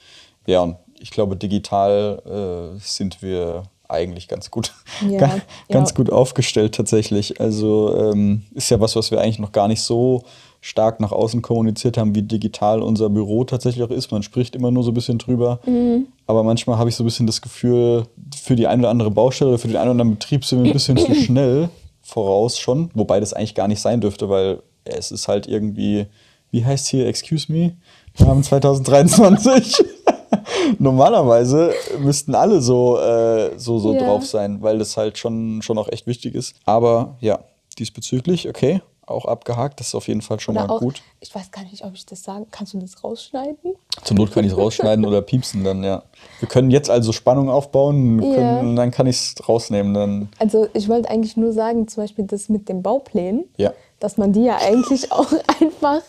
[0.47, 4.73] Ja, und ich glaube, digital äh, sind wir eigentlich ganz gut,
[5.09, 5.97] Ja, ga- ganz ja.
[5.97, 7.41] gut aufgestellt tatsächlich.
[7.41, 10.23] Also ähm, ist ja was, was wir eigentlich noch gar nicht so
[10.61, 14.11] stark nach außen kommuniziert haben, wie digital unser Büro tatsächlich auch ist.
[14.11, 15.61] Man spricht immer nur so ein bisschen drüber.
[15.67, 16.07] Mhm.
[16.27, 18.05] Aber manchmal habe ich so ein bisschen das Gefühl,
[18.37, 20.71] für die eine oder andere Baustelle oder für den einen oder anderen Betrieb sind wir
[20.71, 21.69] ein bisschen zu schnell
[22.03, 22.91] voraus schon.
[22.95, 26.07] Wobei das eigentlich gar nicht sein dürfte, weil es ist halt irgendwie,
[26.51, 27.77] wie heißt hier, excuse me,
[28.17, 29.85] wir haben 2023.
[30.79, 34.03] Normalerweise müssten alle so, äh, so, so Ja.
[34.05, 36.55] drauf sein, weil das halt schon, schon auch echt wichtig ist.
[36.65, 37.41] Aber ja,
[37.79, 41.01] diesbezüglich, okay, auch abgehakt, das ist auf jeden Fall schon Oder mal auch, gut.
[41.21, 43.75] ich weiß gar nicht, ob ich das sagen Kannst du das rausschneiden?
[44.03, 46.03] Zur Not kann ich es rausschneiden oder piepsen dann, ja.
[46.41, 49.95] Wir können jetzt also Spannung aufbauen können, und dann kann ich es rausnehmen.
[49.95, 53.73] Dann, Also ich wollte eigentlich nur sagen, zum Beispiel das mit den Bauplänen, ja.
[54.01, 56.03] Dass man die ja eigentlich auch einfach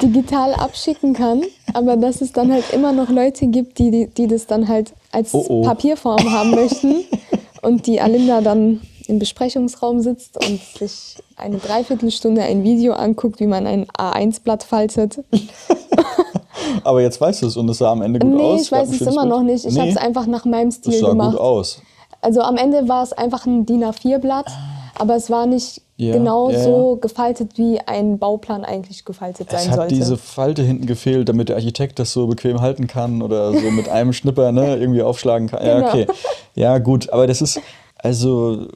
[0.00, 1.42] digital abschicken kann,
[1.74, 4.94] aber dass es dann halt immer noch Leute gibt, die, die, die das dann halt
[5.12, 5.62] als Oh, oh.
[5.62, 7.04] Papierform haben möchten
[7.60, 13.46] und die Alinda dann im Besprechungsraum sitzt und sich eine Dreiviertelstunde ein Video anguckt, wie
[13.46, 15.22] man ein A1-Blatt faltet.
[16.84, 18.62] Aber jetzt weißt du es und es sah am Ende gut nee, aus.
[18.62, 19.28] ich Gab weiß es immer Bild?
[19.28, 19.64] noch nicht.
[19.66, 21.32] Ich nee, habe es einfach nach meinem Stil Das sah gemacht.
[21.32, 21.82] gut aus.
[22.20, 24.46] Also am Ende war es einfach ein DIN A4-Blatt,
[24.98, 29.62] aber es war nicht Ja, genau ja, so gefaltet, wie ein Bauplan eigentlich gefaltet Es
[29.62, 29.94] sein hat sollte.
[29.94, 33.88] diese Falte hinten gefehlt, damit der Architekt das so bequem halten kann oder so mit
[33.88, 35.64] einem Schnipper ne, irgendwie aufschlagen kann.
[35.64, 35.88] Ja, Genau.
[35.88, 36.06] okay.
[36.54, 37.60] Ja, gut, aber das ist,
[37.98, 38.66] also,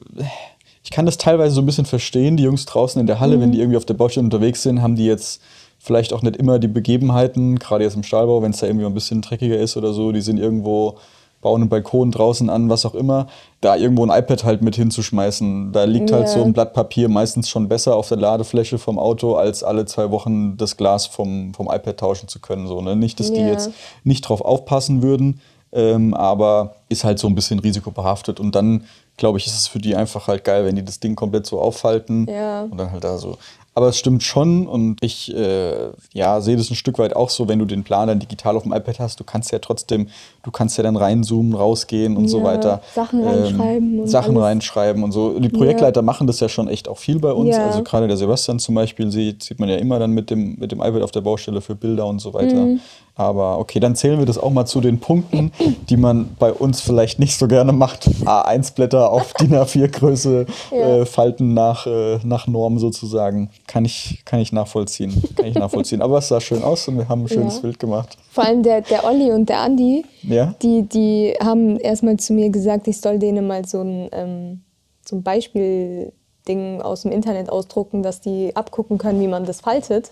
[0.83, 2.37] ich kann das teilweise so ein bisschen verstehen.
[2.37, 3.41] Die Jungs draußen in der Halle, Mhm.
[3.41, 5.41] wenn die irgendwie auf der Baustelle unterwegs sind, haben die jetzt
[5.79, 8.93] vielleicht auch nicht immer die Begebenheiten, gerade jetzt im Stahlbau, wenn es da irgendwie ein
[8.93, 10.95] bisschen dreckiger ist oder so, die sind irgendwo,
[11.41, 13.27] bauen einen Balkon draußen an, was auch immer,
[13.61, 15.71] da irgendwo ein iPad halt mit hinzuschmeißen.
[15.71, 16.33] Da liegt halt Ja.
[16.33, 20.09] so ein Blatt Papier meistens schon besser auf der Ladefläche vom Auto, als alle zwei
[20.11, 22.67] Wochen das Glas vom, vom iPad tauschen zu können.
[22.67, 22.95] So, ne?
[22.95, 23.47] Nicht, dass die Ja.
[23.51, 23.71] jetzt
[24.03, 25.39] nicht drauf aufpassen würden,
[25.71, 28.39] ähm, aber ist halt so ein bisschen risikobehaftet.
[28.39, 28.85] Und dann,
[29.17, 31.59] glaube ich, ist es für die einfach halt geil, wenn die das Ding komplett so
[31.61, 32.63] aufhalten Ja.
[32.63, 33.37] und dann halt da so.
[33.75, 37.47] Aber es stimmt schon und ich äh, ja, sehe das ein Stück weit auch so,
[37.47, 40.07] wenn du den Plan dann digital auf dem iPad hast, du kannst ja trotzdem,
[40.47, 42.81] du kannst ja dann reinzoomen, rausgehen und so Ja, weiter.
[42.95, 44.43] Sachen reinschreiben und Sachen alles.
[44.45, 45.37] reinschreiben und so.
[45.39, 47.53] Die Projektleiter machen das ja schon echt auch viel bei uns.
[47.57, 47.67] Ja.
[47.67, 50.71] Also gerade der Sebastian zum Beispiel sieht, sieht man ja immer dann mit dem, mit
[50.71, 52.55] dem iPad auf der Baustelle für Bilder und so weiter.
[52.55, 52.79] Mhm.
[53.19, 55.51] Aber okay, dann zählen wir das auch mal zu den Punkten,
[55.89, 58.07] die man bei uns vielleicht nicht so gerne macht.
[58.25, 60.77] A1-Blätter auf DIN A4-Größe Ja.
[61.01, 63.49] äh, falten nach, äh, nach Norm sozusagen.
[63.65, 65.19] Kann ich, kann ich nachvollziehen.
[65.35, 66.03] Kann ich nachvollziehen.
[66.03, 67.61] Aber es sah schön aus und wir haben ein schönes Ja.
[67.61, 68.15] Bild gemacht.
[68.31, 70.36] Vor allem der, der Olli und der Andi, Ja?
[70.61, 74.61] Die, die haben erstmal zu mir gesagt, ich soll denen mal so ein, ähm,
[75.07, 80.11] so ein Beispielding aus dem Internet ausdrucken, dass die abgucken können, wie man das faltet.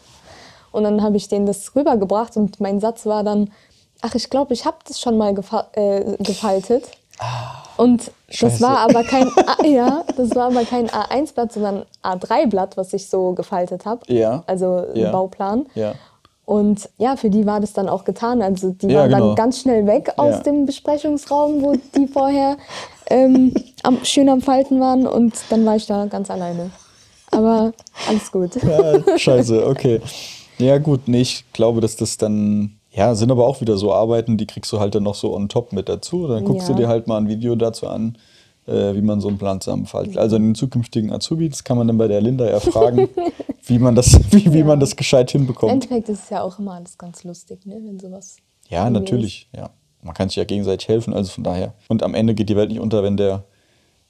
[0.71, 3.51] Und dann habe ich denen das rübergebracht und mein Satz war dann,
[4.01, 6.83] ach, ich glaube, ich habe das schon mal gefa äh, gefaltet.
[7.77, 8.11] Und
[8.41, 12.91] das Ah, war aber kein A, ja, das war aber kein A1-Blatt, sondern A3-Blatt, was
[12.93, 14.01] ich so gefaltet habe.
[14.11, 14.43] Ja.
[14.47, 15.11] Also Ja.
[15.11, 15.65] Bauplan.
[15.75, 15.93] Ja.
[16.45, 18.41] Und ja, für die war das dann auch getan.
[18.41, 19.27] Also die Ja, waren genau.
[19.27, 20.43] dann ganz schnell weg aus Ja.
[20.43, 22.57] dem Besprechungsraum, wo die vorher
[23.09, 23.53] ähm,
[23.83, 25.07] am, schön am Falten waren.
[25.07, 26.69] Und dann war ich da ganz alleine.
[27.31, 27.73] Aber
[28.07, 28.51] alles gut.
[28.63, 30.01] Ja, scheiße, okay.
[30.57, 34.37] Ja, gut, nee, ich glaube, dass das dann, ja, sind aber auch wieder so Arbeiten,
[34.37, 36.27] die kriegst du halt dann noch so on top mit dazu.
[36.27, 38.17] Dann guckst du dir halt mal ein Video dazu an,
[38.65, 40.17] wie man so einen Plan zusammenfaltet.
[40.17, 43.09] Also den zukünftigen Azubi, das kann man dann bei der Linda ja fragen,
[43.65, 45.71] wie man das, wie, wie man das gescheit Im hinbekommt.
[45.71, 47.79] Endeffekt ist es ja auch immer alles ganz lustig, ne?
[47.83, 48.37] wenn sowas.
[48.69, 49.69] Ja, natürlich, ja.
[50.01, 51.73] Man kann sich ja gegenseitig helfen, also von daher.
[51.87, 53.43] Und am Ende geht die Welt nicht unter, wenn der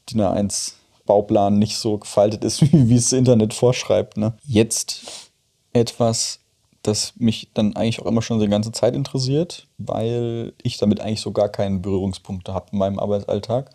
[0.09, 0.73] DIN A1
[1.05, 4.17] Bauplan nicht so gefaltet ist, wie, wie es das Internet vorschreibt.
[4.17, 4.33] Ne?
[4.43, 5.31] Jetzt
[5.73, 6.39] etwas,
[6.87, 11.21] das mich dann eigentlich auch immer schon die ganze Zeit interessiert, weil ich damit eigentlich
[11.21, 13.69] so gar keine Berührungspunkte habe in meinem Arbeitsalltag.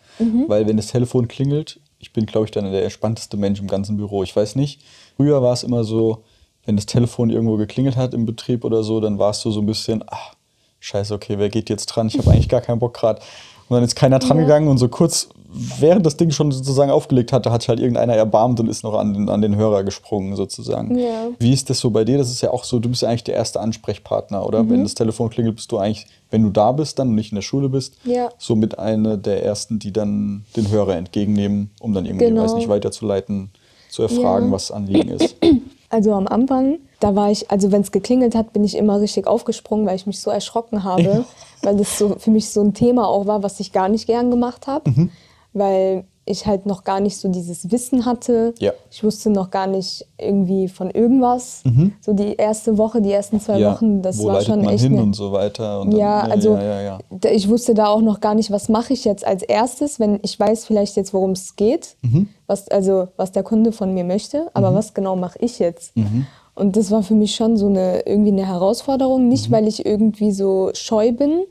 [0.49, 3.97] Weil wenn das Telefon klingelt, ich bin, glaube ich, dann der entspannteste Mensch im ganzen
[3.97, 4.23] Büro.
[4.23, 4.81] Ich weiß nicht,
[5.17, 6.23] früher war es immer so,
[6.65, 9.65] wenn das Telefon irgendwo geklingelt hat im Betrieb oder so, dann warst du so ein
[9.65, 10.33] bisschen, ach,
[10.79, 12.07] scheiße, okay, wer geht jetzt dran?
[12.07, 13.19] Ich habe eigentlich gar keinen Bock gerade.
[13.69, 14.43] Und dann ist keiner dran Ja.
[14.43, 18.15] gegangen und so kurz, während das Ding schon sozusagen aufgelegt hatte, hat sich halt irgendeiner
[18.15, 20.97] erbarmt und ist noch an den, an den Hörer gesprungen sozusagen.
[20.97, 21.27] Ja.
[21.39, 22.17] Wie ist das so bei dir?
[22.17, 24.63] Das ist ja auch so, du bist ja eigentlich der erste Ansprechpartner, oder?
[24.63, 24.69] Mhm.
[24.69, 27.35] Wenn das Telefon klingelt, bist du eigentlich, wenn du da bist dann und nicht in
[27.35, 28.29] der Schule bist, Ja.
[28.37, 32.43] somit eine der ersten, die dann den Hörer entgegennehmen, um dann irgendwie, Genau.
[32.43, 33.51] weiß nicht, weiterzuleiten,
[33.89, 34.51] zu erfragen, Ja.
[34.53, 35.35] was Anliegen ist.
[35.93, 39.27] Also am Anfang, da war ich, also wenn es geklingelt hat, bin ich immer richtig
[39.27, 41.25] aufgesprungen, weil ich mich so erschrocken habe,
[41.63, 44.31] weil das so für mich so ein Thema auch war, was ich gar nicht gern
[44.31, 45.09] gemacht habe, Mhm.
[45.53, 48.53] Weil ich halt noch gar nicht so dieses Wissen hatte.
[48.59, 48.73] Ja.
[48.91, 51.63] Ich wusste noch gar nicht irgendwie von irgendwas.
[51.99, 53.59] So die erste Woche, die ersten zwei Mhm.
[53.61, 55.81] ja, Wochen, das wo war schon man echt hin eine, und so weiter.
[55.81, 56.57] Und ja, dann, also
[57.31, 60.39] ich wusste da auch noch gar nicht, was mache ich jetzt als erstes, wenn ich
[60.39, 62.29] weiß vielleicht jetzt, worum es geht, Mhm.
[62.45, 65.97] was, also was der Kunde von mir möchte, aber was genau mache ich jetzt?
[65.97, 66.27] Mhm.
[66.53, 69.53] Und das war für mich schon so eine irgendwie eine Herausforderung, nicht Mhm.
[69.53, 71.41] weil ich irgendwie so scheu bin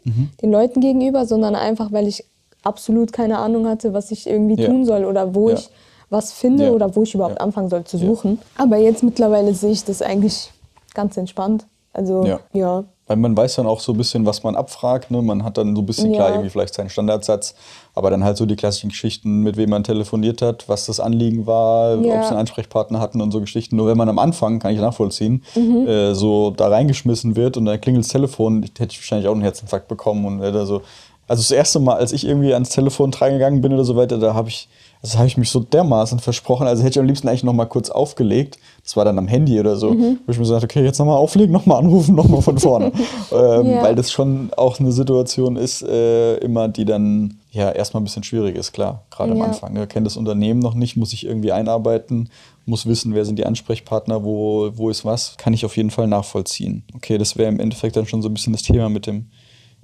[0.43, 2.25] den Leuten gegenüber, sondern einfach weil ich
[2.63, 4.69] absolut keine Ahnung hatte, was ich irgendwie Ja.
[4.69, 5.57] tun soll oder wo Ja.
[5.57, 5.69] ich
[6.11, 6.71] was finde Ja.
[6.73, 8.41] oder wo ich überhaupt anfangen soll zu suchen.
[8.59, 10.51] Aber jetzt mittlerweile sehe ich das eigentlich
[10.93, 11.67] ganz entspannt.
[11.93, 12.85] Also Ja.
[13.07, 15.11] Weil man weiß dann auch so ein bisschen, was man abfragt.
[15.11, 15.21] Ne?
[15.21, 17.57] Man hat dann so ein bisschen klar irgendwie vielleicht seinen Standardsatz,
[17.93, 21.45] aber dann halt so die klassischen Geschichten, mit wem man telefoniert hat, was das Anliegen
[21.47, 23.75] war, ob sie einen Ansprechpartner hatten und so Geschichten.
[23.75, 25.89] Nur wenn man am Anfang, kann ich nachvollziehen, Mhm.
[25.89, 29.43] äh, so da reingeschmissen wird und dann klingelt das Telefon, hätte ich wahrscheinlich auch einen
[29.43, 30.83] Herzinfarkt bekommen und hätte so.
[31.31, 34.35] Also das erste Mal, als ich irgendwie ans Telefon reingegangen bin oder so weiter, da
[34.35, 34.69] habe ich,
[35.01, 36.67] also habe ich mich so dermaßen versprochen.
[36.67, 38.59] Also hätte ich am liebsten eigentlich noch mal kurz aufgelegt.
[38.83, 40.19] Das war dann am Handy oder so, Mhm.
[40.27, 42.87] wo ich mir so dachte, okay, jetzt nochmal auflegen, nochmal anrufen, nochmal von vorne.
[43.33, 43.83] ähm, Ja.
[43.83, 48.25] Weil das schon auch eine Situation ist, äh, immer, die dann ja erstmal ein bisschen
[48.25, 49.45] schwierig ist, klar, gerade am Ja.
[49.45, 49.73] Anfang.
[49.73, 49.87] Ne?
[49.87, 52.29] Kennt das Unternehmen noch nicht, muss ich irgendwie einarbeiten,
[52.67, 56.09] muss wissen, wer sind die Ansprechpartner, wo, wo ist was, kann ich auf jeden Fall
[56.09, 56.83] nachvollziehen.
[56.97, 59.27] Okay, das wäre im Endeffekt dann schon so ein bisschen das Thema mit dem,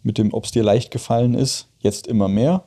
[0.06, 2.64] mit dem, ob es dir leicht gefallen ist, jetzt immer mehr,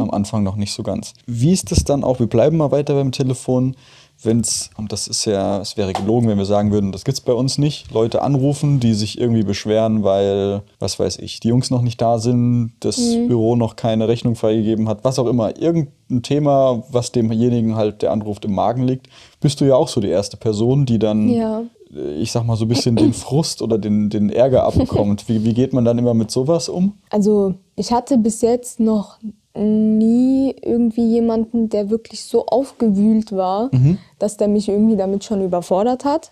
[0.00, 1.14] am Anfang noch nicht so ganz.
[1.26, 3.74] Wie ist das dann auch, wir bleiben mal weiter beim Telefon,
[4.22, 7.18] wenn es, und das ist ja, es wäre gelogen, wenn wir sagen würden, das gibt
[7.18, 11.48] es bei uns nicht, Leute anrufen, die sich irgendwie beschweren, weil, was weiß ich, die
[11.48, 15.58] Jungs noch nicht da sind, das Büro noch keine Rechnung freigegeben hat, was auch immer,
[15.60, 19.08] irgendein Thema, was demjenigen halt, der anruft, im Magen liegt,
[19.40, 21.64] bist du ja auch so die erste Person, die dann Ja.
[21.90, 25.28] Ich sag mal, so ein bisschen den Frust oder den, den Ärger abbekommt.
[25.28, 26.94] Wie, wie geht man dann immer mit sowas um?
[27.10, 29.18] Also ich hatte bis jetzt noch
[29.56, 33.98] nie irgendwie jemanden, der wirklich so aufgewühlt war, Mhm.
[34.18, 36.30] dass der mich irgendwie damit schon überfordert hat.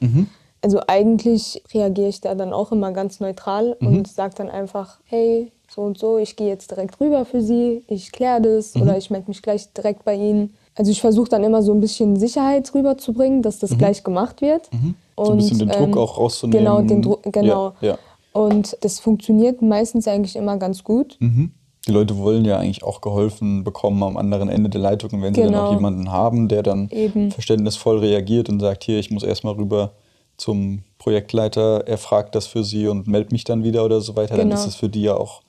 [0.61, 3.87] Also eigentlich reagiere ich da dann auch immer ganz neutral Mhm.
[3.87, 7.83] und sage dann einfach, hey, so und so, ich gehe jetzt direkt rüber für Sie,
[7.88, 8.83] ich kläre das Mhm.
[8.83, 10.55] oder ich melde mich gleich direkt bei Ihnen.
[10.75, 14.69] Also ich versuche dann immer so ein bisschen Sicherheit rüberzubringen, dass das gleich gemacht wird.
[15.16, 16.64] So ein bisschen den Druck ähm, auch rauszunehmen.
[16.64, 17.75] Genau, den Druck, genau.
[17.81, 17.98] Ja, ja.
[18.33, 21.16] Und das funktioniert meistens eigentlich immer ganz gut.
[21.20, 21.53] Mhm.
[21.87, 25.11] Die Leute wollen ja eigentlich auch geholfen bekommen am anderen Ende der Leitung.
[25.14, 25.66] Und wenn sie dann Genau.
[25.66, 27.31] auch jemanden haben, der dann Eben.
[27.33, 29.92] verständnisvoll reagiert und sagt, hier, ich muss erstmal rüber
[30.37, 34.37] zum Projektleiter, er fragt das für sie und meldet mich dann wieder oder so weiter,
[34.37, 34.61] dann Genau.
[34.61, 35.42] ist es für die ja auch,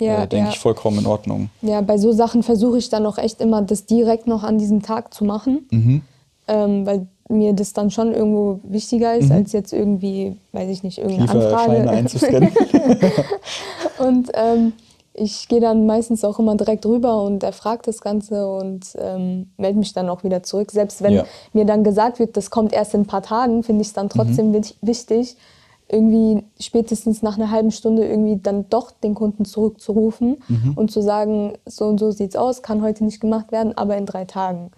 [0.00, 0.52] Ja, äh, denke ja.
[0.52, 1.50] ich, vollkommen in Ordnung.
[1.62, 4.82] Ja, bei so Sachen versuche ich dann auch echt immer, das direkt noch an diesem
[4.82, 5.66] Tag zu machen.
[5.70, 6.02] Mhm.
[6.48, 10.98] Ähm, weil mir das dann schon irgendwo wichtiger ist, als jetzt irgendwie, weiß ich nicht,
[10.98, 11.88] irgendeine Anfrage.
[11.90, 12.50] einzuscannen.
[13.98, 14.72] und ähm,
[15.14, 19.78] ich gehe dann meistens auch immer direkt rüber und erfrage das Ganze und ähm, melde
[19.78, 20.70] mich dann auch wieder zurück.
[20.72, 21.24] Selbst wenn Ja.
[21.52, 24.08] mir dann gesagt wird, das kommt erst in ein paar Tagen, finde ich es dann
[24.08, 24.54] trotzdem Mhm.
[24.54, 25.36] wich- wichtig,
[25.88, 30.72] irgendwie spätestens nach einer halben Stunde irgendwie dann doch den Kunden zurückzurufen Mhm.
[30.76, 34.06] und zu sagen, so und so sieht's aus, kann heute nicht gemacht werden, aber in
[34.06, 34.70] drei Tagen.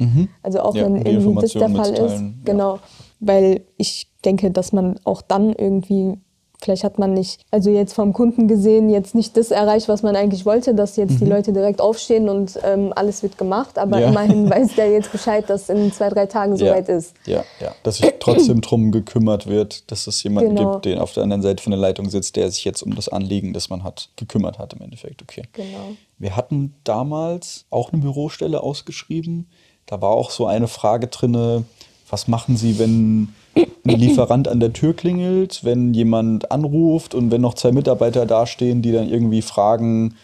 [0.42, 0.78] Also auch Mhm.
[0.80, 1.90] Ja, wenn irgendwie das der Fall ist.
[2.00, 2.52] mitzuteilen, ja.
[2.52, 2.78] Genau.
[3.20, 6.18] Weil ich denke, dass man auch dann irgendwie,
[6.62, 10.16] vielleicht hat man nicht, also jetzt vom Kunden gesehen, jetzt nicht das erreicht, was man
[10.16, 13.78] eigentlich wollte, dass jetzt die Leute direkt aufstehen und ähm, alles wird gemacht.
[13.78, 14.02] Aber Mhm.
[14.02, 14.08] Ja.
[14.08, 17.14] immerhin weiß der jetzt Bescheid, dass in zwei, drei Tagen soweit ist.
[17.26, 17.74] Ja, ja.
[17.82, 20.72] Dass sich trotzdem drum gekümmert wird, dass es jemanden Genau.
[20.74, 23.08] gibt, der auf der anderen Seite von der Leitung sitzt, der sich jetzt um das
[23.08, 25.22] Anliegen, das man hat, gekümmert hat im Endeffekt.
[25.22, 25.42] Okay.
[25.52, 25.92] Genau.
[26.18, 29.46] Wir hatten damals auch eine Bürostelle ausgeschrieben.
[29.86, 31.64] Da war auch so eine Frage drinne,
[32.08, 37.40] was machen Sie, wenn ein Lieferant an der Tür klingelt, wenn jemand anruft und wenn
[37.40, 40.14] noch zwei Mitarbeiter dastehen, die dann irgendwie Fragen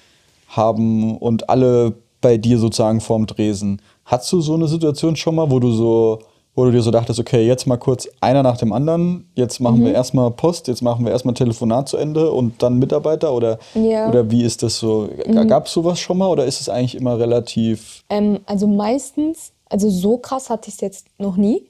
[0.48, 3.80] haben und alle bei dir sozusagen vorm Dresen.
[4.04, 6.18] Hattest du so eine Situation schon mal, wo du so,
[6.54, 9.80] wo du dir so dachtest, okay, jetzt mal kurz einer nach dem anderen, jetzt machen
[9.80, 9.86] Mhm.
[9.86, 14.04] wir erstmal Post, jetzt machen wir erstmal Telefonat zu Ende und dann Mitarbeiter oder, Ja.
[14.04, 14.10] Mhm.
[14.10, 15.08] oder wie ist das so?
[15.48, 19.88] Gab es sowas schon mal oder ist es eigentlich immer relativ Ähm, also meistens, also
[19.88, 21.62] so krass hatte ich es jetzt noch nie,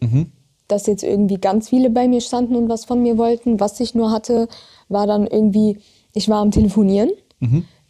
[0.69, 3.61] dass jetzt irgendwie ganz viele bei mir standen und was von mir wollten.
[3.61, 4.49] Was ich nur hatte,
[4.89, 5.79] war dann irgendwie,
[6.15, 7.11] ich war am Telefonieren.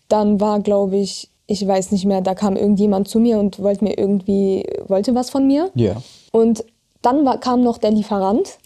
[0.09, 3.85] Dann war, glaube ich, ich weiß nicht mehr, da kam irgendjemand zu mir und wollte
[3.85, 5.71] mir irgendwie, wollte was von mir.
[5.75, 5.97] Ja.
[6.31, 6.65] Und
[7.03, 8.59] dann war, kam noch der Lieferant,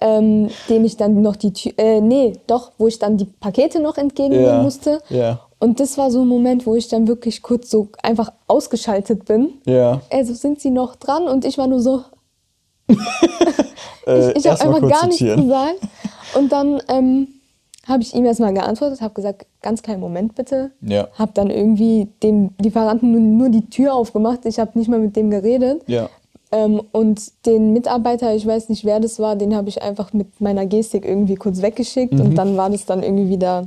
[0.00, 3.80] ähm, dem ich dann noch die Tür, äh, nee, doch, wo ich dann die Pakete
[3.80, 5.00] noch entgegennehmen Ja, musste.
[5.08, 5.40] ja.
[5.60, 9.54] Und das war so ein Moment, wo ich dann wirklich kurz so einfach ausgeschaltet bin.
[9.64, 10.02] Ja.
[10.10, 12.02] Also sind sie noch dran und ich war nur so,
[14.06, 15.80] Äh, ich, ich habe erst mal einfach gar nichts gesagt.
[16.34, 17.28] Und dann ähm,
[17.86, 20.70] habe ich ihm erstmal geantwortet, habe gesagt, ganz kleinen Moment bitte.
[20.80, 21.08] Ja.
[21.18, 24.46] Habe dann irgendwie dem Lieferanten nur, nur die Tür aufgemacht.
[24.46, 25.82] Ich habe nicht mal mit dem geredet.
[25.86, 26.08] Ja.
[26.50, 30.40] Ähm, und den Mitarbeiter, ich weiß nicht, wer das war, den habe ich einfach mit
[30.40, 32.14] meiner Gestik irgendwie kurz weggeschickt.
[32.14, 32.20] Mhm.
[32.20, 33.66] Und dann war das dann irgendwie wieder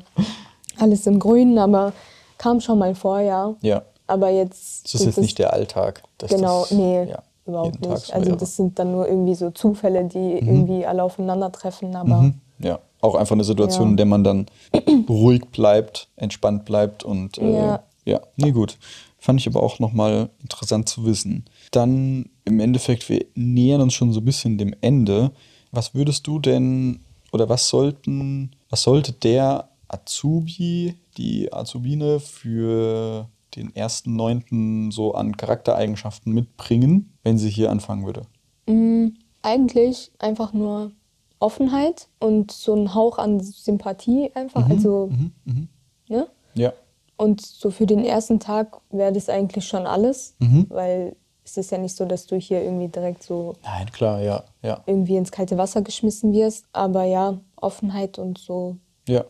[0.80, 1.58] alles im Grünen.
[1.58, 1.94] Aber
[2.38, 3.56] kam schon mal vor, ja.
[3.62, 3.84] Ja.
[4.08, 4.86] Aber jetzt.
[4.86, 6.02] Das ist jetzt nicht der Alltag.
[6.30, 8.06] Genau, das, nee, ja, überhaupt Tag nicht.
[8.08, 11.96] so also das sind dann nur irgendwie so Zufälle, die irgendwie alle aufeinandertreffen.
[11.96, 12.34] Aber Mhm.
[12.60, 13.92] Ja, auch einfach eine Situation, Ja.
[13.92, 14.46] in der man dann
[15.10, 17.84] ruhig bleibt, entspannt bleibt und äh, ja.
[18.06, 18.22] Ja.
[18.38, 18.78] nee, gut.
[19.20, 21.46] Fand ich aber auch nochmal interessant zu wissen.
[21.72, 25.32] Dann im Endeffekt, wir nähern uns schon so ein bisschen dem Ende.
[25.72, 27.02] Was würdest du denn
[27.34, 35.38] oder was sollten, was sollte der Azubi, die Azubine für den ersten Neunten so an
[35.38, 38.24] Charaktereigenschaften mitbringen, wenn sie hier anfangen würde?
[38.68, 39.12] mh,
[39.44, 40.92] eigentlich einfach nur
[41.40, 44.68] Offenheit und so ein Hauch an Sympathie einfach.
[44.70, 45.10] Also,
[46.10, 46.28] ne?
[46.56, 46.74] Ja.
[47.16, 50.66] Und so für den ersten Tag wäre das eigentlich schon alles, Mhm.
[50.70, 54.44] weil es ist ja nicht so, dass du hier irgendwie direkt so Nein, klar, ja,
[54.64, 54.84] ja.
[54.86, 56.66] irgendwie ins kalte Wasser geschmissen wirst.
[56.74, 58.76] Aber ja, Offenheit und so.
[59.08, 59.24] Ja,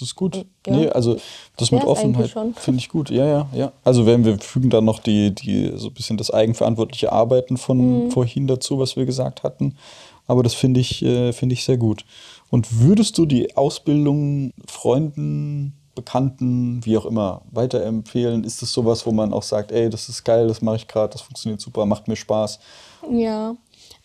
[0.00, 0.44] das ist gut.
[0.66, 0.76] Ja.
[0.76, 1.16] Nee, also
[1.56, 3.10] das mit Offenheit finde ich gut.
[3.10, 3.72] Ja, ja, ja.
[3.84, 8.06] Also wenn wir fügen dann noch die, die so ein bisschen das eigenverantwortliche Arbeiten von
[8.06, 8.10] Mhm.
[8.10, 9.76] vorhin dazu, was wir gesagt hatten.
[10.26, 12.04] Aber das finde ich, äh, finde ich sehr gut.
[12.50, 18.44] Und würdest du die Ausbildung Freunden, Bekannten, wie auch immer, weiterempfehlen?
[18.44, 21.12] Ist das sowas, wo man auch sagt, ey, das ist geil, das mache ich gerade,
[21.12, 22.60] das funktioniert super, macht mir Spaß?
[23.10, 23.54] Ja,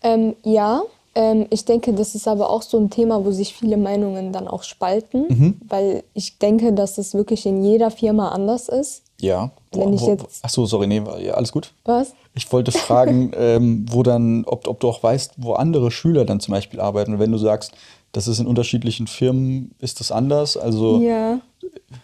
[0.01, 0.81] ähm, ja.
[1.19, 4.47] Ähm, ich denke, das ist aber auch so ein Thema, wo sich viele Meinungen dann
[4.47, 5.61] auch spalten, Mhm.
[5.67, 9.01] weil ich denke, dass es wirklich in jeder Firma anders ist.
[9.19, 9.49] Ja.
[9.71, 11.01] Wenn ich jetzt- Achso, sorry, nee,
[11.31, 11.71] alles gut.
[11.85, 12.13] Was?
[12.35, 16.39] Ich wollte fragen, ähm, wo dann, ob, ob du auch weißt, wo andere Schüler dann
[16.39, 17.13] zum Beispiel arbeiten.
[17.13, 17.71] Und wenn du sagst,
[18.11, 20.55] das ist in unterschiedlichen Firmen, ist das anders.
[20.55, 21.39] Also Ja.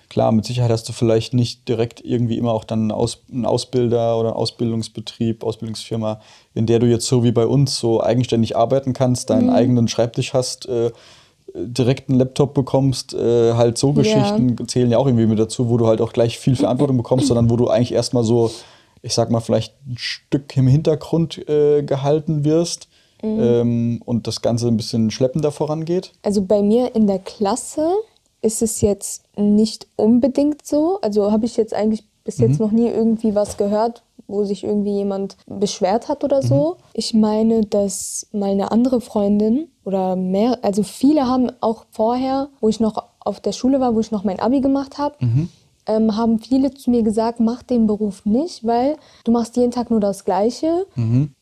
[0.09, 3.45] Klar, mit Sicherheit hast du vielleicht nicht direkt irgendwie immer auch dann einen, Aus, einen
[3.45, 6.21] Ausbilder oder einen Ausbildungsbetrieb, Ausbildungsfirma,
[6.53, 9.53] in der du jetzt so wie bei uns so eigenständig arbeiten kannst, deinen Mhm.
[9.55, 10.91] eigenen Schreibtisch hast, äh,
[11.55, 15.77] direkt einen Laptop bekommst, äh, halt so Geschichten zählen ja auch irgendwie mit dazu, wo
[15.77, 18.49] du halt auch gleich viel Verantwortung bekommst, sondern wo du eigentlich erstmal so,
[19.01, 22.87] ich sag mal, vielleicht ein Stück im Hintergrund äh, gehalten wirst
[23.21, 26.11] ähm, und das Ganze ein bisschen schleppender vorangeht.
[26.23, 27.87] Also bei mir in der Klasse
[28.43, 30.99] ist es jetzt nicht unbedingt so.
[31.01, 34.93] Also habe ich jetzt eigentlich bis jetzt noch nie irgendwie was gehört, wo sich irgendwie
[34.93, 36.77] jemand beschwert hat oder so.
[36.93, 42.79] Ich meine, dass meine andere Freundin oder mehr, also viele haben auch vorher, wo ich
[42.79, 45.15] noch auf der Schule war, wo ich noch mein Abi gemacht habe,
[45.85, 49.89] ähm, haben viele zu mir gesagt, mach den Beruf nicht, weil du machst jeden Tag
[49.91, 50.85] nur das Gleiche.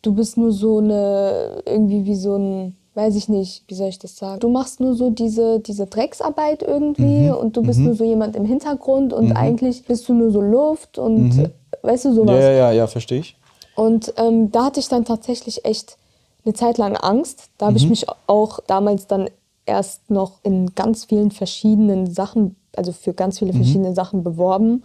[0.02, 4.00] Du bist nur so eine, irgendwie wie so ein, weiß ich nicht, wie soll ich
[4.00, 4.39] das sagen?
[4.39, 8.46] Du machst nur so diese, diese Drecksarbeit irgendwie und du bist nur so jemand im
[8.46, 11.50] Hintergrund und eigentlich bist du nur so Luft und äh,
[11.84, 12.36] weißt du sowas.
[12.36, 13.38] Ja, ja, ja, ja, verstehe ich.
[13.76, 15.98] Und ähm, da hatte ich dann tatsächlich echt
[16.44, 17.50] eine Zeit lang Angst.
[17.58, 19.30] Da habe ich mich auch damals dann
[19.66, 24.84] erst noch in ganz vielen verschiedenen Sachen, also für ganz viele verschiedene Sachen beworben,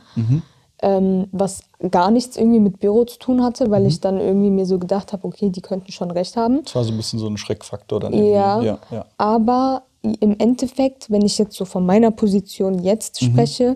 [0.82, 1.60] ähm, was
[1.90, 5.12] gar nichts irgendwie mit Büro zu tun hatte, weil ich dann irgendwie mir so gedacht
[5.12, 6.62] habe, okay, die könnten schon recht haben.
[6.64, 8.12] Das war so ein bisschen so ein Schreckfaktor dann.
[8.12, 9.06] Ja, ja, ja.
[9.16, 13.26] aber im Endeffekt, wenn ich jetzt so von meiner Position jetzt Mhm.
[13.26, 13.74] spreche,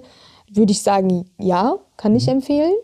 [0.53, 2.75] würde ich sagen, ja, kann ich empfehlen.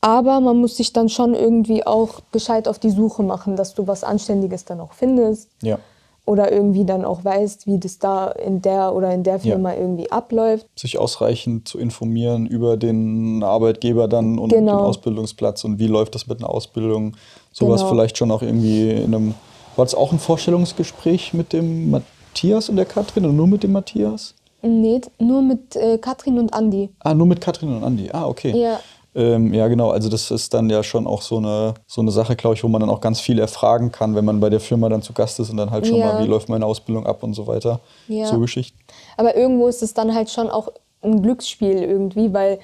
[0.00, 3.86] Aber man muss sich dann schon irgendwie auch gescheit auf die Suche machen, dass du
[3.86, 5.48] was Anständiges dann auch findest.
[5.62, 5.78] Ja.
[6.26, 10.10] Oder irgendwie dann auch weißt, wie das da in der oder in der Firma irgendwie
[10.10, 10.66] abläuft.
[10.78, 14.72] Sich ausreichend zu informieren über den Arbeitgeber dann und Genau.
[14.78, 17.14] den Ausbildungsplatz und wie läuft das mit einer Ausbildung.
[17.52, 17.92] Sowas Genau.
[17.92, 19.34] vielleicht schon auch irgendwie in einem.
[19.76, 23.72] War das auch ein Vorstellungsgespräch mit dem Matthias und der Katrin oder nur mit dem
[23.72, 24.34] Matthias?
[24.62, 26.88] Nee, nur mit äh, Katrin und Andi.
[27.00, 28.08] Ah, nur mit Katrin und Andi.
[28.12, 28.56] Ah, okay.
[28.58, 28.80] Ja.
[29.14, 29.90] Ähm, ja, genau.
[29.90, 32.68] Also das ist dann ja schon auch so eine, so eine Sache, glaube ich, wo
[32.68, 35.38] man dann auch ganz viel erfragen kann, wenn man bei der Firma dann zu Gast
[35.40, 36.12] ist und dann halt schon Ja.
[36.14, 37.80] mal, wie läuft meine Ausbildung ab und so weiter.
[38.08, 38.26] Ja.
[38.26, 38.76] So Geschichten.
[39.16, 40.68] Aber irgendwo ist es dann halt schon auch
[41.02, 42.58] ein Glücksspiel irgendwie, weil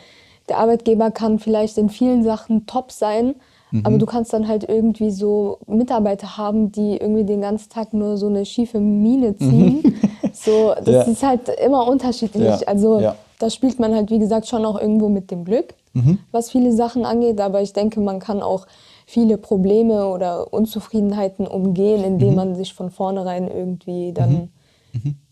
[0.48, 3.36] der Arbeitgeber kann vielleicht in vielen Sachen top sein,
[3.72, 3.82] Mhm.
[3.86, 8.16] aber du kannst dann halt irgendwie so Mitarbeiter haben, die irgendwie den ganzen Tag nur
[8.16, 9.82] so eine schiefe Miene ziehen.
[10.32, 10.92] So, das Mhm.
[10.94, 11.02] Ja.
[11.02, 12.68] ist halt immer unterschiedlich.
[12.68, 13.00] Also
[13.40, 16.18] da spielt man halt, wie gesagt, schon auch irgendwo mit dem Glück, Mhm.
[16.30, 17.40] was viele Sachen angeht.
[17.40, 18.66] Aber ich denke, man kann auch
[19.06, 22.34] viele Probleme oder Unzufriedenheiten umgehen, indem Mhm.
[22.36, 24.50] man sich von vornherein irgendwie dann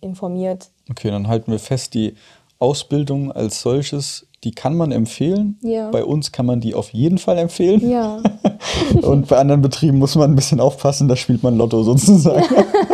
[0.00, 0.70] informiert.
[0.90, 2.14] Okay, dann halten wir fest, die
[2.58, 5.58] Ausbildung als solches, die kann man empfehlen.
[5.62, 5.90] Ja.
[5.90, 7.88] Bei uns kann man die auf jeden Fall empfehlen.
[7.88, 8.20] Ja.
[9.02, 12.44] Und bei anderen Betrieben muss man ein bisschen aufpassen, da spielt man Lotto sozusagen.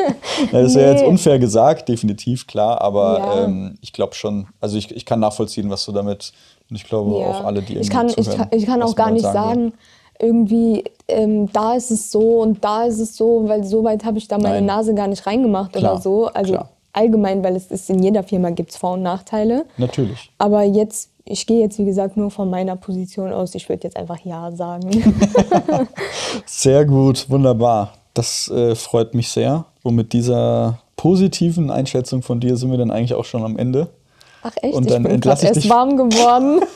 [0.53, 1.09] das ist ja jetzt Nee.
[1.09, 3.45] unfair gesagt, definitiv, klar, aber Ja.
[3.45, 6.33] ähm, ich glaube schon, also ich, ich kann nachvollziehen, was du damit,
[6.75, 7.27] und ich glaube Ja.
[7.29, 9.35] auch alle, die ich kann, ich, zuhören, kann, ich kann auch gar man nicht sagen
[9.35, 9.73] sagen,
[10.19, 14.19] irgendwie, ähm, da ist es so und da ist es so, weil so weit habe
[14.19, 14.67] ich da meine Nein.
[14.67, 16.27] Nase gar nicht reingemacht Klar, oder so.
[16.27, 16.69] Also klar.
[16.93, 19.67] allgemein, weil es ist in jeder Firma gibt es Vor- und Nachteile.
[19.77, 20.33] Natürlich.
[20.39, 23.55] Aber jetzt, ich gehe jetzt wie gesagt nur von meiner Position aus.
[23.55, 24.91] Ich würde jetzt einfach Ja sagen.
[26.47, 27.93] Sehr gut, wunderbar.
[28.15, 29.65] Das äh, freut mich sehr.
[29.85, 33.89] Und mit dieser positiven Einschätzung von dir sind wir dann eigentlich auch schon am Ende.
[34.45, 34.75] Ach echt?
[34.75, 35.69] Und ich dann bin entlasse ich dich.
[35.71, 36.61] warm geworden.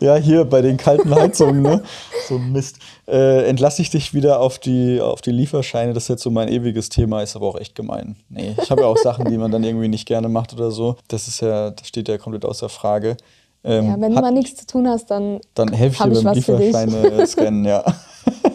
[0.00, 1.82] Ja, hier bei den kalten Heizungen, ne?
[2.28, 2.76] So ein Mist.
[3.08, 5.92] Äh, entlasse ich dich wieder auf die, auf die Lieferscheine.
[5.92, 8.16] Das ist jetzt so mein ewiges Thema, ist aber auch echt gemein.
[8.28, 10.96] Nee, ich habe ja auch Sachen, die man dann irgendwie nicht gerne macht oder so.
[11.08, 13.16] Das ist ja, das steht ja komplett außer Frage.
[13.64, 16.18] Ähm, ja, wenn du hat- mal nichts zu tun hast, dann, Dann helfe ich dir
[16.18, 16.34] ich beim.
[16.34, 17.84] Lieferscheine scannen, ja.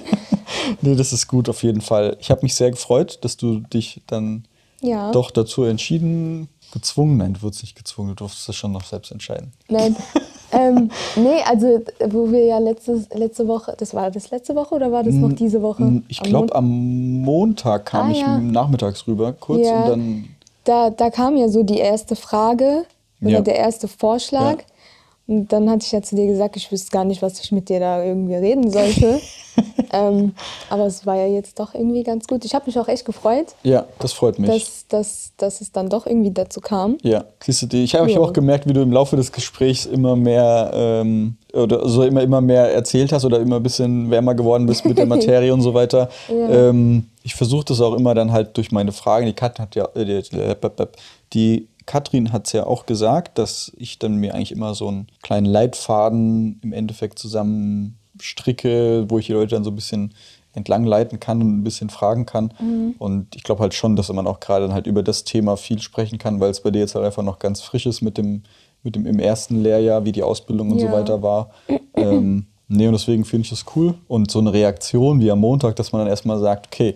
[0.81, 2.17] nee, das ist gut auf jeden Fall.
[2.19, 4.45] Ich habe mich sehr gefreut, dass du dich dann
[4.81, 5.11] Ja.
[5.11, 9.11] doch dazu entschieden, gezwungen, nein, du wurdest nicht gezwungen, du durftest das schon noch selbst
[9.11, 9.51] entscheiden.
[9.67, 9.95] Nein.
[10.51, 14.91] ähm, nee, also wo wir ja letzte, letzte Woche, das war das letzte Woche oder
[14.91, 16.01] war das noch diese Woche?
[16.07, 18.39] Ich glaube, am Montag kam Ah, ich ja.
[18.39, 19.83] nachmittags rüber, kurz Ja.
[19.83, 20.25] und dann.
[20.63, 22.85] da, da kam ja so die erste Frage
[23.21, 23.41] oder Ja.
[23.41, 24.59] der erste Vorschlag.
[24.59, 24.65] Ja.
[25.29, 27.69] Und dann hatte ich ja zu dir gesagt, ich wüsste gar nicht, was ich mit
[27.69, 29.21] dir da irgendwie reden sollte.
[29.93, 30.33] ähm,
[30.71, 32.45] aber es war ja jetzt doch irgendwie ganz gut.
[32.45, 34.49] Ich habe mich auch echt gefreut, Ja, das freut mich.
[34.49, 36.97] dass, dass, dass es dann doch irgendwie dazu kam.
[37.03, 38.19] ja, siehst du, die- ich habe Ja.
[38.19, 42.41] auch gemerkt, wie du im Laufe des Gesprächs immer mehr ähm, oder so immer, immer
[42.41, 45.75] mehr erzählt hast oder immer ein bisschen wärmer geworden bist mit der Materie und so
[45.75, 46.09] weiter.
[46.27, 46.69] Ja.
[46.69, 49.27] Ähm, ich versuche das auch immer dann halt durch meine Fragen.
[49.27, 50.23] Die Katrin hat ja, äh, die,
[51.33, 55.07] die Katrin hat es ja auch gesagt, dass ich dann mir eigentlich immer so einen
[55.23, 60.13] kleinen Leitfaden im Endeffekt zusammen stricke, wo ich die Leute dann so ein bisschen
[60.53, 62.53] entlang leiten kann und ein bisschen fragen kann.
[62.99, 65.81] Und ich glaube halt schon, dass man auch gerade dann halt über das Thema viel
[65.81, 68.43] sprechen kann, weil es bei dir jetzt halt einfach noch ganz frisch ist mit dem,
[68.83, 70.91] mit dem im ersten Lehrjahr, wie die Ausbildung und so Ja.
[70.91, 71.49] weiter war.
[71.95, 73.95] ähm, nee, und deswegen finde ich das cool.
[74.07, 76.95] Und so eine Reaktion wie am Montag, dass man dann erstmal sagt, okay,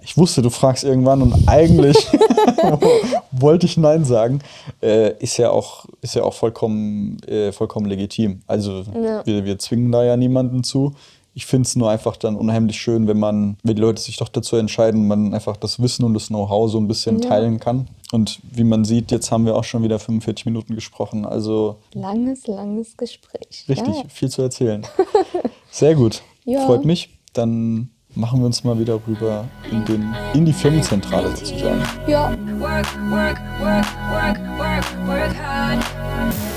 [0.00, 2.06] ich wusste, du fragst irgendwann und eigentlich
[3.32, 4.40] wollte ich Nein sagen,
[4.82, 8.40] äh, ist ja auch, ist ja auch vollkommen, äh, vollkommen legitim.
[8.46, 9.24] Also Ja.
[9.26, 10.94] wir, wir zwingen da ja niemanden zu.
[11.34, 14.28] Ich finde es nur einfach dann unheimlich schön, wenn man, wenn die Leute sich doch
[14.28, 17.28] dazu entscheiden, man einfach das Wissen und das Know-how so ein bisschen Ja.
[17.28, 17.86] teilen kann.
[18.10, 21.24] Und wie man sieht, jetzt haben wir auch schon wieder 45 Minuten gesprochen.
[21.24, 23.66] Also Langes, langes Gespräch.
[23.68, 24.02] richtig, Ja.
[24.08, 24.84] viel zu erzählen.
[25.70, 26.22] Sehr gut.
[26.66, 27.10] Freut mich.
[27.34, 31.80] Dann machen wir uns mal wieder rüber in, den, in die Firmenzentrale sozusagen.
[32.06, 32.30] Ja.
[32.58, 35.84] Work, work, work, work, work, work hard.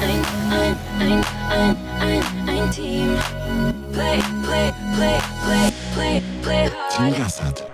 [0.01, 0.19] Ein,
[0.51, 3.15] ein, ein, ein, ein, ein Team.
[3.93, 7.13] Play, play, play, play, play, play play hard.
[7.13, 7.70] Team Gassert.